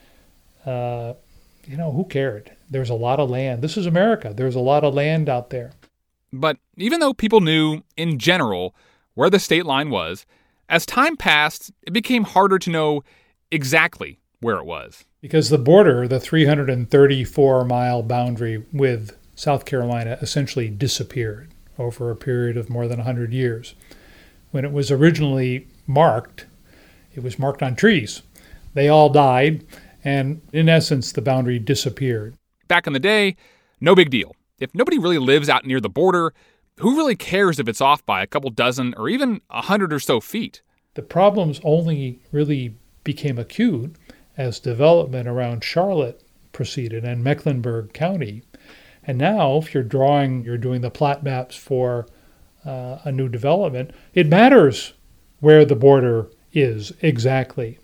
uh, 0.64 1.14
you 1.66 1.76
know, 1.76 1.90
who 1.90 2.04
cared? 2.04 2.52
There's 2.72 2.90
a 2.90 2.94
lot 2.94 3.20
of 3.20 3.28
land. 3.28 3.60
This 3.60 3.76
is 3.76 3.84
America. 3.84 4.32
There's 4.34 4.54
a 4.54 4.60
lot 4.60 4.82
of 4.82 4.94
land 4.94 5.28
out 5.28 5.50
there. 5.50 5.72
But 6.32 6.56
even 6.78 7.00
though 7.00 7.12
people 7.12 7.42
knew, 7.42 7.82
in 7.98 8.18
general, 8.18 8.74
where 9.12 9.28
the 9.28 9.38
state 9.38 9.66
line 9.66 9.90
was, 9.90 10.24
as 10.70 10.86
time 10.86 11.18
passed, 11.18 11.70
it 11.86 11.92
became 11.92 12.24
harder 12.24 12.58
to 12.58 12.70
know 12.70 13.04
exactly 13.50 14.18
where 14.40 14.56
it 14.56 14.64
was. 14.64 15.04
Because 15.20 15.50
the 15.50 15.58
border, 15.58 16.08
the 16.08 16.18
334 16.18 17.64
mile 17.66 18.02
boundary 18.02 18.64
with 18.72 19.18
South 19.34 19.66
Carolina, 19.66 20.16
essentially 20.22 20.70
disappeared 20.70 21.50
over 21.78 22.10
a 22.10 22.16
period 22.16 22.56
of 22.56 22.70
more 22.70 22.88
than 22.88 22.98
100 22.98 23.34
years. 23.34 23.74
When 24.50 24.64
it 24.64 24.72
was 24.72 24.90
originally 24.90 25.68
marked, 25.86 26.46
it 27.14 27.22
was 27.22 27.38
marked 27.38 27.62
on 27.62 27.76
trees. 27.76 28.22
They 28.72 28.88
all 28.88 29.10
died, 29.10 29.66
and 30.02 30.40
in 30.54 30.70
essence, 30.70 31.12
the 31.12 31.20
boundary 31.20 31.58
disappeared. 31.58 32.34
Back 32.72 32.86
in 32.86 32.94
the 32.94 33.00
day, 33.00 33.36
no 33.82 33.94
big 33.94 34.08
deal. 34.08 34.34
If 34.58 34.74
nobody 34.74 34.98
really 34.98 35.18
lives 35.18 35.50
out 35.50 35.66
near 35.66 35.78
the 35.78 35.90
border, 35.90 36.32
who 36.78 36.96
really 36.96 37.14
cares 37.14 37.60
if 37.60 37.68
it's 37.68 37.82
off 37.82 38.02
by 38.06 38.22
a 38.22 38.26
couple 38.26 38.48
dozen 38.48 38.94
or 38.96 39.10
even 39.10 39.42
a 39.50 39.60
hundred 39.60 39.92
or 39.92 39.98
so 39.98 40.20
feet? 40.20 40.62
The 40.94 41.02
problems 41.02 41.60
only 41.64 42.22
really 42.32 42.74
became 43.04 43.38
acute 43.38 43.96
as 44.38 44.58
development 44.58 45.28
around 45.28 45.62
Charlotte 45.62 46.22
proceeded 46.52 47.04
and 47.04 47.22
Mecklenburg 47.22 47.92
County. 47.92 48.42
And 49.06 49.18
now, 49.18 49.58
if 49.58 49.74
you're 49.74 49.82
drawing, 49.82 50.42
you're 50.42 50.56
doing 50.56 50.80
the 50.80 50.90
plat 50.90 51.22
maps 51.22 51.54
for 51.54 52.06
uh, 52.64 53.00
a 53.04 53.12
new 53.12 53.28
development, 53.28 53.90
it 54.14 54.26
matters 54.26 54.94
where 55.40 55.66
the 55.66 55.76
border 55.76 56.30
is 56.54 56.90
exactly. 57.02 57.78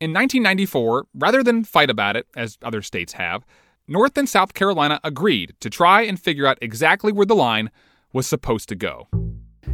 In 0.00 0.14
1994, 0.14 1.08
rather 1.14 1.42
than 1.42 1.62
fight 1.62 1.90
about 1.90 2.16
it, 2.16 2.26
as 2.34 2.56
other 2.62 2.80
states 2.80 3.12
have, 3.12 3.44
North 3.86 4.16
and 4.16 4.26
South 4.26 4.54
Carolina 4.54 4.98
agreed 5.04 5.54
to 5.60 5.68
try 5.68 6.00
and 6.02 6.18
figure 6.18 6.46
out 6.46 6.56
exactly 6.62 7.12
where 7.12 7.26
the 7.26 7.34
line 7.34 7.70
was 8.14 8.26
supposed 8.26 8.66
to 8.70 8.74
go. 8.74 9.08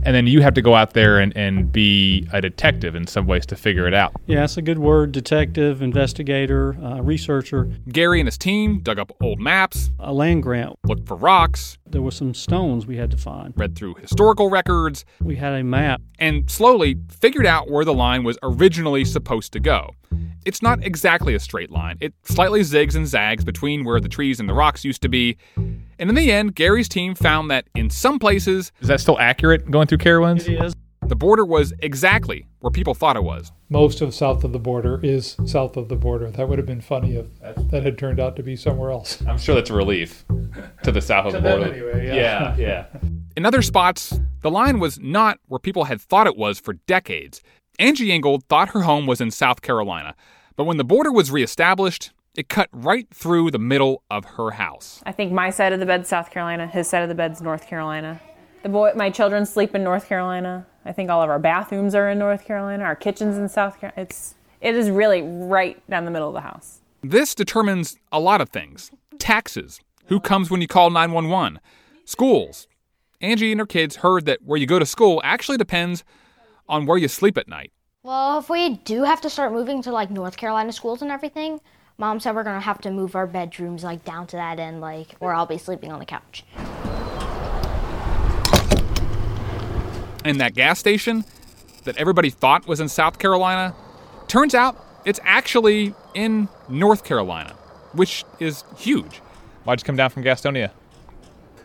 And 0.03 0.17
then 0.17 0.27
you 0.27 0.41
have 0.43 0.55
to 0.55 0.63
go 0.63 0.75
out 0.75 0.95
there 0.95 1.21
and, 1.21 1.37
and 1.37 1.71
be 1.71 2.27
a 2.33 2.41
detective 2.41 2.97
in 2.97 3.07
some 3.07 3.27
ways 3.27 3.47
to 3.47 3.57
figure 3.57 3.87
it 3.87 3.95
out. 3.95 4.13
Yeah, 4.27 4.41
that's 4.41 4.57
a 4.57 4.63
good 4.63 4.79
word 4.79 5.13
detective, 5.13 5.81
investigator, 5.81 6.77
uh, 6.83 7.01
researcher. 7.03 7.71
Gary 7.89 8.19
and 8.19 8.27
his 8.27 8.39
team 8.39 8.81
dug 8.81 8.99
up 8.99 9.13
old 9.23 9.39
maps, 9.39 9.91
a 10.01 10.13
land 10.13 10.43
grant, 10.43 10.75
looked 10.85 11.07
for 11.07 11.17
rocks. 11.17 11.79
There 11.87 12.03
were 12.03 12.11
some 12.11 12.35
stones 12.35 12.87
we 12.87 12.97
had 12.97 13.13
to 13.13 13.17
find, 13.17 13.53
read 13.57 13.77
through 13.77 13.95
historical 13.97 14.51
records. 14.51 15.05
We 15.21 15.37
had 15.37 15.53
a 15.53 15.63
map. 15.63 16.01
And 16.19 16.51
slowly 16.51 16.97
figured 17.11 17.47
out 17.47 17.71
where 17.71 17.85
the 17.85 17.95
line 17.95 18.25
was 18.25 18.39
originally 18.43 19.05
supposed 19.05 19.53
to 19.53 19.61
go. 19.61 19.95
It's 20.45 20.63
not 20.63 20.85
exactly 20.85 21.35
a 21.35 21.41
straight 21.41 21.71
line. 21.71 21.99
It 22.01 22.15
slightly 22.25 22.61
zigs 22.61 22.95
and 22.95 23.07
zags 23.07 23.45
between 23.45 23.85
where 23.85 24.01
the 24.01 24.09
trees 24.09 24.41
and 24.41 24.49
the 24.49 24.55
rocks 24.55 24.85
used 24.85 25.03
to 25.03 25.09
be. 25.09 25.37
And 25.57 26.09
in 26.09 26.15
the 26.15 26.33
end, 26.33 26.55
Gary's 26.55 26.89
team 26.89 27.15
found 27.15 27.51
that 27.51 27.67
in 27.75 27.91
some 27.91 28.19
places. 28.19 28.73
Is 28.81 28.89
that 28.89 29.01
still 29.01 29.19
accurate 29.19 29.71
going 29.71 29.87
through 29.87 29.99
Carowinds? 29.99 30.49
It 30.49 30.65
is. 30.65 30.75
The 31.07 31.17
border 31.17 31.45
was 31.45 31.73
exactly 31.81 32.47
where 32.61 32.71
people 32.71 32.95
thought 32.95 33.17
it 33.17 33.25
was. 33.25 33.53
Most 33.69 34.01
of 34.01 34.15
south 34.15 34.45
of 34.45 34.53
the 34.53 34.59
border 34.59 35.01
is 35.03 35.37
south 35.45 35.77
of 35.77 35.89
the 35.89 35.97
border. 35.97 36.31
That 36.31 36.49
would 36.49 36.59
have 36.59 36.67
been 36.67 36.81
funny 36.81 37.17
if 37.17 37.27
that 37.71 37.83
had 37.83 37.99
turned 37.99 38.21
out 38.21 38.37
to 38.37 38.43
be 38.43 38.55
somewhere 38.55 38.91
else. 38.91 39.23
I'm 39.27 39.39
sure 39.39 39.55
that's 39.55 39.71
a 39.71 39.75
relief 39.75 40.25
to 40.85 40.93
the 40.93 41.01
south 41.01 41.27
of 41.27 41.33
the 41.33 41.41
border. 41.41 41.73
Anyway, 41.73 42.07
yeah, 42.07 42.55
yeah. 42.57 42.57
yeah. 42.57 42.87
In 43.37 43.45
other 43.45 43.63
spots, 43.63 44.21
the 44.43 44.51
line 44.51 44.79
was 44.79 44.99
not 45.01 45.39
where 45.47 45.59
people 45.59 45.85
had 45.85 46.01
thought 46.01 46.27
it 46.27 46.37
was 46.37 46.61
for 46.61 46.75
decades. 46.75 47.43
Angie 47.81 48.13
Ingold 48.13 48.45
thought 48.45 48.69
her 48.69 48.83
home 48.83 49.07
was 49.07 49.23
in 49.23 49.31
South 49.31 49.63
Carolina, 49.63 50.15
but 50.55 50.65
when 50.65 50.77
the 50.77 50.85
border 50.85 51.11
was 51.11 51.31
reestablished, 51.31 52.13
it 52.35 52.51
cut 52.51 52.69
right 52.73 53.09
through 53.09 53.51
the 53.51 53.59
middle 53.59 54.03
of 54.11 54.27
her 54.37 54.51
house. 54.51 55.03
I 55.07 55.13
think 55.13 55.33
my 55.33 55.49
side 55.49 55.73
of 55.73 55.81
the 55.81 55.87
bed's 55.87 56.07
South 56.07 56.31
Carolina, 56.31 56.67
his 56.67 56.87
side 56.87 57.03
of 57.03 57.09
the 57.09 57.15
bed's 57.15 57.41
North 57.41 57.67
Carolina. 57.67 58.21
The 58.63 58.69
boy, 58.69 58.93
my 58.95 59.09
children 59.09 59.47
sleep 59.47 59.75
in 59.75 59.83
North 59.83 60.07
Carolina. 60.07 60.67
I 60.85 60.93
think 60.93 61.09
all 61.09 61.23
of 61.23 61.31
our 61.31 61.39
bathrooms 61.39 61.95
are 61.95 62.11
in 62.11 62.19
North 62.19 62.45
Carolina. 62.45 62.85
Our 62.85 62.95
kitchen's 62.95 63.39
in 63.39 63.49
South 63.49 63.81
Carolina. 63.81 64.03
It's 64.03 64.35
it 64.61 64.75
is 64.75 64.91
really 64.91 65.23
right 65.23 65.83
down 65.89 66.05
the 66.05 66.11
middle 66.11 66.29
of 66.29 66.35
the 66.35 66.43
house. 66.43 66.83
This 67.03 67.35
determines 67.35 67.97
a 68.13 68.21
lot 68.21 68.43
of 68.43 68.51
things: 68.51 68.91
taxes, 69.19 69.81
who 70.09 70.21
comes 70.21 70.51
when 70.51 70.61
you 70.61 70.69
call 70.69 70.91
911, 70.91 71.59
schools. 72.05 72.69
Angie 73.23 73.53
and 73.53 73.59
her 73.59 73.67
kids 73.67 73.97
heard 73.97 74.27
that 74.27 74.43
where 74.45 74.59
you 74.59 74.67
go 74.67 74.79
to 74.79 74.85
school 74.85 75.23
actually 75.25 75.57
depends 75.57 76.05
on 76.71 76.87
where 76.87 76.97
you 76.97 77.09
sleep 77.09 77.37
at 77.37 77.49
night. 77.49 77.73
Well, 78.03 78.39
if 78.39 78.49
we 78.49 78.77
do 78.77 79.03
have 79.03 79.21
to 79.23 79.29
start 79.29 79.53
moving 79.53 79.83
to 79.83 79.91
like 79.91 80.11
North 80.11 80.39
Carolina 80.39 80.73
schools 80.73 81.03
and 81.03 81.11
everything, 81.11 81.61
Mom 81.99 82.21
said 82.21 82.35
we're 82.35 82.45
gonna 82.45 82.61
have 82.61 82.81
to 82.83 82.91
move 82.91 83.15
our 83.15 83.27
bedrooms 83.27 83.85
like 83.85 84.05
down 84.05 84.27
to 84.29 84.37
that 84.37 84.59
end, 84.59 84.81
like, 84.81 85.17
or 85.21 85.35
I'll 85.35 85.45
be 85.45 85.59
sleeping 85.59 85.93
on 85.93 85.99
the 85.99 86.07
couch. 86.07 86.45
And 90.25 90.41
that 90.41 90.55
gas 90.55 90.79
station 90.79 91.25
that 91.85 91.97
everybody 91.99 92.31
thought 92.31 92.67
was 92.67 92.81
in 92.81 92.89
South 92.89 93.19
Carolina 93.19 93.75
turns 94.29 94.55
out 94.55 94.77
it's 95.05 95.21
actually 95.25 95.95
in 96.15 96.49
North 96.69 97.05
Carolina, 97.05 97.55
which 97.93 98.25
is 98.39 98.65
huge. 98.79 99.19
Why'd 99.65 99.81
you 99.81 99.85
come 99.85 99.97
down 99.97 100.11
from 100.11 100.23
Gastonia? 100.23 100.71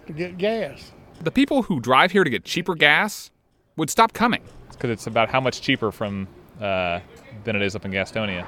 To 0.07 0.13
get 0.13 0.37
gas. 0.37 0.91
The 1.21 1.31
people 1.31 1.63
who 1.63 1.79
drive 1.79 2.11
here 2.11 2.23
to 2.23 2.29
get 2.29 2.43
cheaper 2.43 2.75
gas 2.75 3.31
would 3.77 3.89
stop 3.89 4.13
coming. 4.13 4.41
It's 4.67 4.75
because 4.75 4.89
it's 4.89 5.07
about 5.07 5.29
how 5.29 5.39
much 5.39 5.61
cheaper 5.61 5.91
from 5.91 6.27
uh, 6.59 6.99
than 7.43 7.55
it 7.55 7.61
is 7.61 7.75
up 7.75 7.85
in 7.85 7.91
Gastonia. 7.91 8.45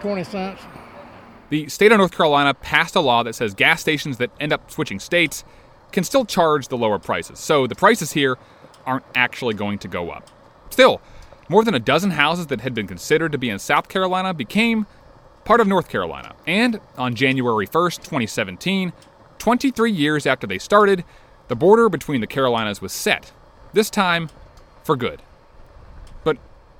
20 0.00 0.24
cents. 0.24 0.62
The 1.48 1.68
state 1.68 1.92
of 1.92 1.98
North 1.98 2.12
Carolina 2.12 2.54
passed 2.54 2.96
a 2.96 3.00
law 3.00 3.22
that 3.22 3.34
says 3.34 3.54
gas 3.54 3.80
stations 3.80 4.18
that 4.18 4.30
end 4.40 4.52
up 4.52 4.70
switching 4.70 4.98
states 4.98 5.44
can 5.92 6.02
still 6.04 6.24
charge 6.24 6.68
the 6.68 6.76
lower 6.76 6.98
prices. 6.98 7.38
So 7.38 7.66
the 7.66 7.76
prices 7.76 8.12
here 8.12 8.36
aren't 8.84 9.04
actually 9.14 9.54
going 9.54 9.78
to 9.80 9.88
go 9.88 10.10
up. 10.10 10.28
Still, 10.70 11.00
more 11.48 11.64
than 11.64 11.74
a 11.74 11.78
dozen 11.78 12.12
houses 12.12 12.48
that 12.48 12.60
had 12.60 12.74
been 12.74 12.88
considered 12.88 13.32
to 13.32 13.38
be 13.38 13.48
in 13.48 13.58
South 13.58 13.88
Carolina 13.88 14.34
became 14.34 14.86
part 15.44 15.60
of 15.60 15.68
North 15.68 15.88
Carolina. 15.88 16.34
And 16.46 16.80
on 16.98 17.14
January 17.14 17.66
1st, 17.66 17.98
2017, 17.98 18.92
23 19.38 19.92
years 19.92 20.26
after 20.26 20.46
they 20.46 20.58
started, 20.58 21.04
the 21.48 21.56
border 21.56 21.88
between 21.88 22.20
the 22.20 22.26
Carolinas 22.26 22.82
was 22.82 22.92
set. 22.92 23.32
This 23.72 23.90
time, 23.90 24.30
for 24.82 24.96
good. 24.96 25.22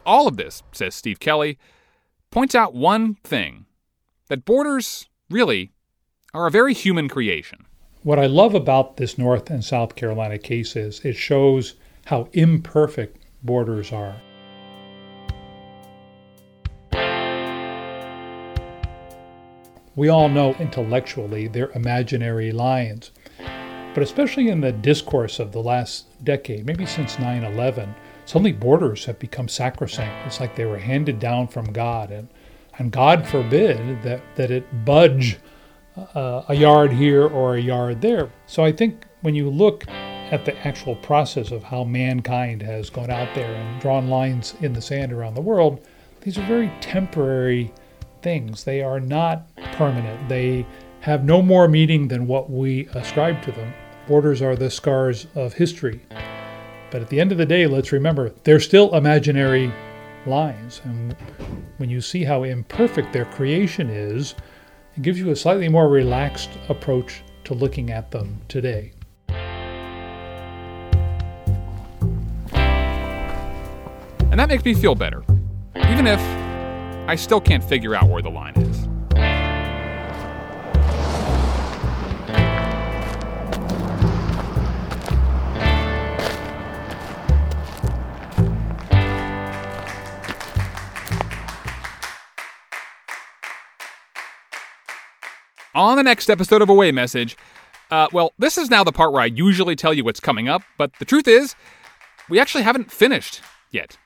All 0.06 0.28
of 0.28 0.36
this, 0.36 0.62
says 0.70 0.94
Steve 0.94 1.18
Kelly, 1.18 1.58
points 2.30 2.54
out 2.54 2.74
one 2.74 3.16
thing 3.24 3.66
that 4.28 4.44
borders, 4.44 5.08
really, 5.28 5.72
are 6.32 6.46
a 6.46 6.50
very 6.50 6.74
human 6.74 7.08
creation. 7.08 7.66
What 8.04 8.20
I 8.20 8.26
love 8.26 8.54
about 8.54 8.98
this 8.98 9.18
North 9.18 9.50
and 9.50 9.64
South 9.64 9.96
Carolina 9.96 10.38
case 10.38 10.76
is 10.76 11.00
it 11.00 11.16
shows 11.16 11.74
how 12.04 12.28
imperfect 12.32 13.24
borders 13.42 13.92
are. 13.92 14.14
We 19.96 20.08
all 20.08 20.28
know 20.28 20.54
intellectually 20.60 21.48
they're 21.48 21.72
imaginary 21.72 22.52
lines, 22.52 23.10
but 23.92 24.04
especially 24.04 24.50
in 24.50 24.60
the 24.60 24.70
discourse 24.70 25.40
of 25.40 25.50
the 25.50 25.62
last 25.62 26.22
decade, 26.22 26.64
maybe 26.64 26.86
since 26.86 27.18
9 27.18 27.42
11, 27.42 27.92
suddenly 28.26 28.52
borders 28.52 29.06
have 29.06 29.18
become 29.18 29.48
sacrosanct. 29.48 30.26
It's 30.26 30.40
like 30.40 30.54
they 30.54 30.66
were 30.66 30.78
handed 30.78 31.18
down 31.18 31.48
from 31.48 31.72
God, 31.72 32.10
and, 32.10 32.28
and 32.78 32.92
God 32.92 33.26
forbid 33.26 34.02
that, 34.02 34.20
that 34.34 34.50
it 34.50 34.84
budge 34.84 35.38
uh, 36.14 36.42
a 36.48 36.54
yard 36.54 36.92
here 36.92 37.26
or 37.26 37.54
a 37.54 37.60
yard 37.60 38.02
there. 38.02 38.30
So 38.46 38.62
I 38.62 38.72
think 38.72 39.06
when 39.22 39.34
you 39.34 39.48
look 39.48 39.84
at 39.88 40.44
the 40.44 40.56
actual 40.66 40.96
process 40.96 41.52
of 41.52 41.62
how 41.62 41.84
mankind 41.84 42.60
has 42.60 42.90
gone 42.90 43.10
out 43.10 43.32
there 43.34 43.54
and 43.54 43.80
drawn 43.80 44.08
lines 44.08 44.54
in 44.60 44.72
the 44.72 44.82
sand 44.82 45.12
around 45.12 45.34
the 45.34 45.40
world, 45.40 45.86
these 46.20 46.36
are 46.36 46.46
very 46.46 46.70
temporary 46.80 47.72
things. 48.22 48.64
They 48.64 48.82
are 48.82 48.98
not 48.98 49.46
permanent. 49.72 50.28
They 50.28 50.66
have 51.00 51.24
no 51.24 51.40
more 51.40 51.68
meaning 51.68 52.08
than 52.08 52.26
what 52.26 52.50
we 52.50 52.88
ascribe 52.88 53.40
to 53.42 53.52
them. 53.52 53.72
Borders 54.08 54.42
are 54.42 54.56
the 54.56 54.70
scars 54.70 55.28
of 55.36 55.54
history. 55.54 56.00
But 56.90 57.02
at 57.02 57.08
the 57.08 57.20
end 57.20 57.32
of 57.32 57.38
the 57.38 57.46
day, 57.46 57.66
let's 57.66 57.92
remember 57.92 58.30
they're 58.44 58.60
still 58.60 58.94
imaginary 58.94 59.72
lines. 60.24 60.80
And 60.84 61.16
when 61.78 61.90
you 61.90 62.00
see 62.00 62.24
how 62.24 62.44
imperfect 62.44 63.12
their 63.12 63.24
creation 63.26 63.90
is, 63.90 64.34
it 64.96 65.02
gives 65.02 65.18
you 65.18 65.30
a 65.30 65.36
slightly 65.36 65.68
more 65.68 65.88
relaxed 65.88 66.50
approach 66.68 67.22
to 67.44 67.54
looking 67.54 67.90
at 67.90 68.10
them 68.10 68.40
today. 68.48 68.92
And 74.30 74.40
that 74.40 74.48
makes 74.48 74.64
me 74.64 74.74
feel 74.74 74.94
better, 74.94 75.22
even 75.88 76.06
if 76.06 76.20
I 77.08 77.14
still 77.16 77.40
can't 77.40 77.64
figure 77.64 77.94
out 77.94 78.08
where 78.08 78.20
the 78.20 78.30
line 78.30 78.54
is. 78.56 78.85
On 95.76 95.94
the 95.98 96.02
next 96.02 96.30
episode 96.30 96.62
of 96.62 96.70
Away 96.70 96.90
Message, 96.90 97.36
uh, 97.90 98.08
well, 98.10 98.32
this 98.38 98.56
is 98.56 98.70
now 98.70 98.82
the 98.82 98.92
part 98.92 99.12
where 99.12 99.20
I 99.20 99.26
usually 99.26 99.76
tell 99.76 99.92
you 99.92 100.04
what's 100.04 100.20
coming 100.20 100.48
up, 100.48 100.62
but 100.78 100.90
the 100.98 101.04
truth 101.04 101.28
is, 101.28 101.54
we 102.30 102.40
actually 102.40 102.64
haven't 102.64 102.90
finished 102.90 103.42
yet. 103.70 103.98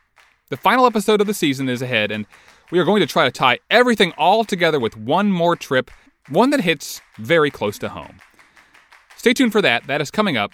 The 0.48 0.56
final 0.56 0.85
episode 0.85 1.20
of 1.20 1.28
the 1.28 1.33
season 1.33 1.68
is 1.68 1.80
ahead, 1.80 2.11
and 2.11 2.26
we 2.72 2.80
are 2.80 2.85
going 2.85 2.98
to 2.98 3.06
try 3.06 3.24
to 3.24 3.30
tie 3.30 3.61
everything 3.70 4.11
all 4.18 4.42
together 4.42 4.80
with 4.80 4.96
one 4.96 5.30
more 5.30 5.54
trip, 5.54 5.92
one 6.28 6.50
that 6.50 6.62
hits 6.62 7.00
very 7.18 7.52
close 7.52 7.78
to 7.78 7.90
home. 7.90 8.18
Stay 9.16 9.33
tuned 9.33 9.52
for 9.52 9.62
that. 9.62 9.87
That 9.87 10.00
is 10.00 10.11
coming 10.11 10.37
up 10.37 10.50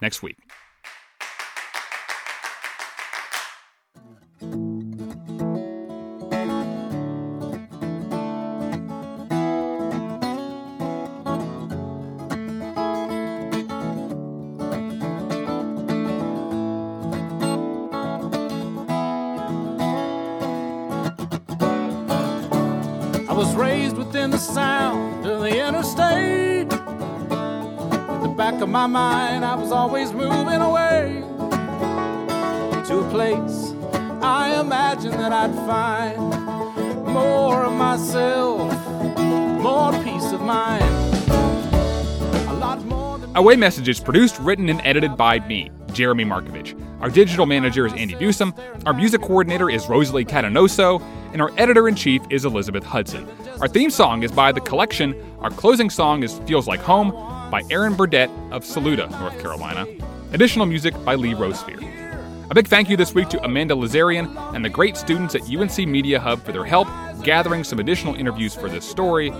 next 0.00 0.22
week. 0.22 0.38
Of 28.64 28.70
my 28.70 28.86
mind, 28.86 29.44
I 29.44 29.54
was 29.56 29.70
always 29.70 30.10
moving 30.14 30.62
away 30.62 31.22
to 32.86 32.98
a 32.98 33.10
place 33.10 33.74
I 34.22 34.58
imagined 34.58 35.12
that 35.14 35.34
I'd 35.34 35.54
find 35.66 36.18
more 37.04 37.62
of 37.62 37.74
myself, 37.74 38.72
more 39.60 39.92
peace 40.02 40.32
of 40.32 40.40
mind. 40.40 40.82
Away 43.36 43.56
Message 43.56 43.90
is 43.90 44.00
produced, 44.00 44.38
written, 44.38 44.70
and 44.70 44.80
edited 44.82 45.14
by 45.14 45.40
me, 45.40 45.70
Jeremy 45.92 46.24
Markovich. 46.24 46.74
Our 47.02 47.10
digital 47.10 47.44
manager 47.44 47.84
is 47.84 47.92
Andy 47.92 48.14
Busum. 48.14 48.58
Our 48.86 48.94
music 48.94 49.20
coordinator 49.20 49.68
is 49.68 49.86
Rosalie 49.90 50.24
Catanoso. 50.24 51.02
And 51.34 51.42
our 51.42 51.50
editor 51.58 51.86
in 51.88 51.96
chief 51.96 52.22
is 52.30 52.46
Elizabeth 52.46 52.84
Hudson. 52.84 53.28
Our 53.60 53.68
theme 53.68 53.90
song 53.90 54.22
is 54.22 54.32
by 54.32 54.52
The 54.52 54.60
Collection. 54.60 55.14
Our 55.40 55.50
closing 55.50 55.90
song 55.90 56.22
is 56.22 56.38
Feels 56.46 56.66
Like 56.68 56.80
Home 56.80 57.33
by 57.54 57.62
Aaron 57.70 57.94
Burdett 57.94 58.28
of 58.50 58.64
Saluda, 58.64 59.08
North 59.20 59.40
Carolina. 59.40 59.86
Additional 60.32 60.66
music 60.66 60.92
by 61.04 61.14
Lee 61.14 61.34
Rosevere. 61.34 61.78
A 62.50 62.54
big 62.54 62.66
thank 62.66 62.90
you 62.90 62.96
this 62.96 63.14
week 63.14 63.28
to 63.28 63.40
Amanda 63.44 63.76
Lazarian 63.76 64.26
and 64.56 64.64
the 64.64 64.68
great 64.68 64.96
students 64.96 65.36
at 65.36 65.42
UNC 65.42 65.78
Media 65.86 66.18
Hub 66.18 66.44
for 66.44 66.50
their 66.50 66.64
help 66.64 66.88
gathering 67.22 67.62
some 67.62 67.78
additional 67.78 68.16
interviews 68.16 68.56
for 68.56 68.68
this 68.68 68.84
story. 68.84 69.30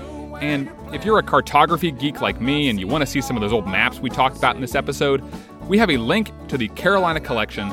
And 0.40 0.70
if 0.92 1.04
you're 1.04 1.18
a 1.18 1.24
cartography 1.24 1.90
geek 1.90 2.20
like 2.20 2.40
me 2.40 2.68
and 2.68 2.78
you 2.78 2.86
want 2.86 3.02
to 3.02 3.06
see 3.06 3.20
some 3.20 3.36
of 3.36 3.40
those 3.40 3.52
old 3.52 3.66
maps 3.66 3.98
we 3.98 4.10
talked 4.10 4.36
about 4.36 4.54
in 4.54 4.60
this 4.60 4.76
episode, 4.76 5.20
we 5.66 5.76
have 5.78 5.90
a 5.90 5.96
link 5.96 6.30
to 6.46 6.56
the 6.56 6.68
Carolina 6.68 7.18
Collection 7.18 7.68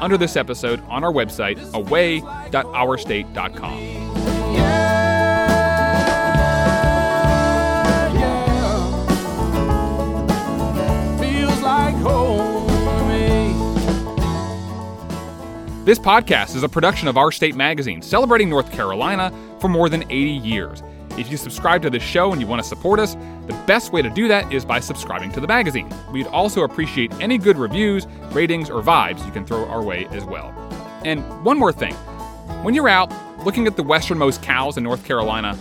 under 0.00 0.16
this 0.16 0.36
episode 0.36 0.80
on 0.88 1.04
our 1.04 1.12
website, 1.12 1.58
away.ourstate.com. 1.74 4.31
This 15.84 15.98
podcast 15.98 16.54
is 16.54 16.62
a 16.62 16.68
production 16.68 17.08
of 17.08 17.16
Our 17.16 17.32
State 17.32 17.56
Magazine, 17.56 18.02
celebrating 18.02 18.48
North 18.48 18.70
Carolina 18.70 19.32
for 19.60 19.66
more 19.66 19.88
than 19.88 20.04
80 20.04 20.14
years. 20.14 20.80
If 21.18 21.28
you 21.28 21.36
subscribe 21.36 21.82
to 21.82 21.90
this 21.90 22.04
show 22.04 22.30
and 22.30 22.40
you 22.40 22.46
want 22.46 22.62
to 22.62 22.68
support 22.68 23.00
us, 23.00 23.16
the 23.48 23.60
best 23.66 23.92
way 23.92 24.00
to 24.00 24.08
do 24.08 24.28
that 24.28 24.52
is 24.52 24.64
by 24.64 24.78
subscribing 24.78 25.32
to 25.32 25.40
the 25.40 25.48
magazine. 25.48 25.92
We'd 26.12 26.28
also 26.28 26.62
appreciate 26.62 27.12
any 27.14 27.36
good 27.36 27.58
reviews, 27.58 28.06
ratings, 28.30 28.70
or 28.70 28.80
vibes 28.80 29.26
you 29.26 29.32
can 29.32 29.44
throw 29.44 29.66
our 29.66 29.82
way 29.82 30.06
as 30.12 30.24
well. 30.24 30.50
And 31.04 31.20
one 31.44 31.58
more 31.58 31.72
thing 31.72 31.94
when 32.62 32.74
you're 32.74 32.88
out 32.88 33.12
looking 33.44 33.66
at 33.66 33.74
the 33.74 33.82
westernmost 33.82 34.40
cows 34.40 34.76
in 34.76 34.84
North 34.84 35.04
Carolina, 35.04 35.58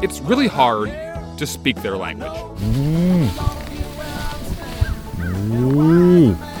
it's 0.00 0.20
really 0.20 0.46
hard 0.46 0.90
to 1.38 1.44
speak 1.44 1.82
their 1.82 1.96
language. 1.96 2.30
Mmm. 2.30 3.26
Mmm. 5.16 6.55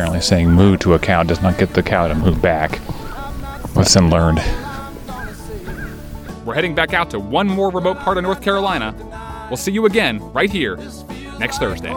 Apparently, 0.00 0.22
saying 0.22 0.50
moo 0.50 0.78
to 0.78 0.94
a 0.94 0.98
cow 0.98 1.22
does 1.22 1.42
not 1.42 1.58
get 1.58 1.74
the 1.74 1.82
cow 1.82 2.08
to 2.08 2.14
move 2.14 2.40
back. 2.40 2.80
Lesson 3.76 4.08
learned. 4.08 4.38
We're 6.46 6.54
heading 6.54 6.74
back 6.74 6.94
out 6.94 7.10
to 7.10 7.20
one 7.20 7.46
more 7.46 7.70
remote 7.70 7.98
part 7.98 8.16
of 8.16 8.22
North 8.22 8.40
Carolina. 8.40 8.94
We'll 9.50 9.58
see 9.58 9.72
you 9.72 9.84
again 9.84 10.18
right 10.32 10.50
here 10.50 10.78
next 11.38 11.58
Thursday. 11.58 11.92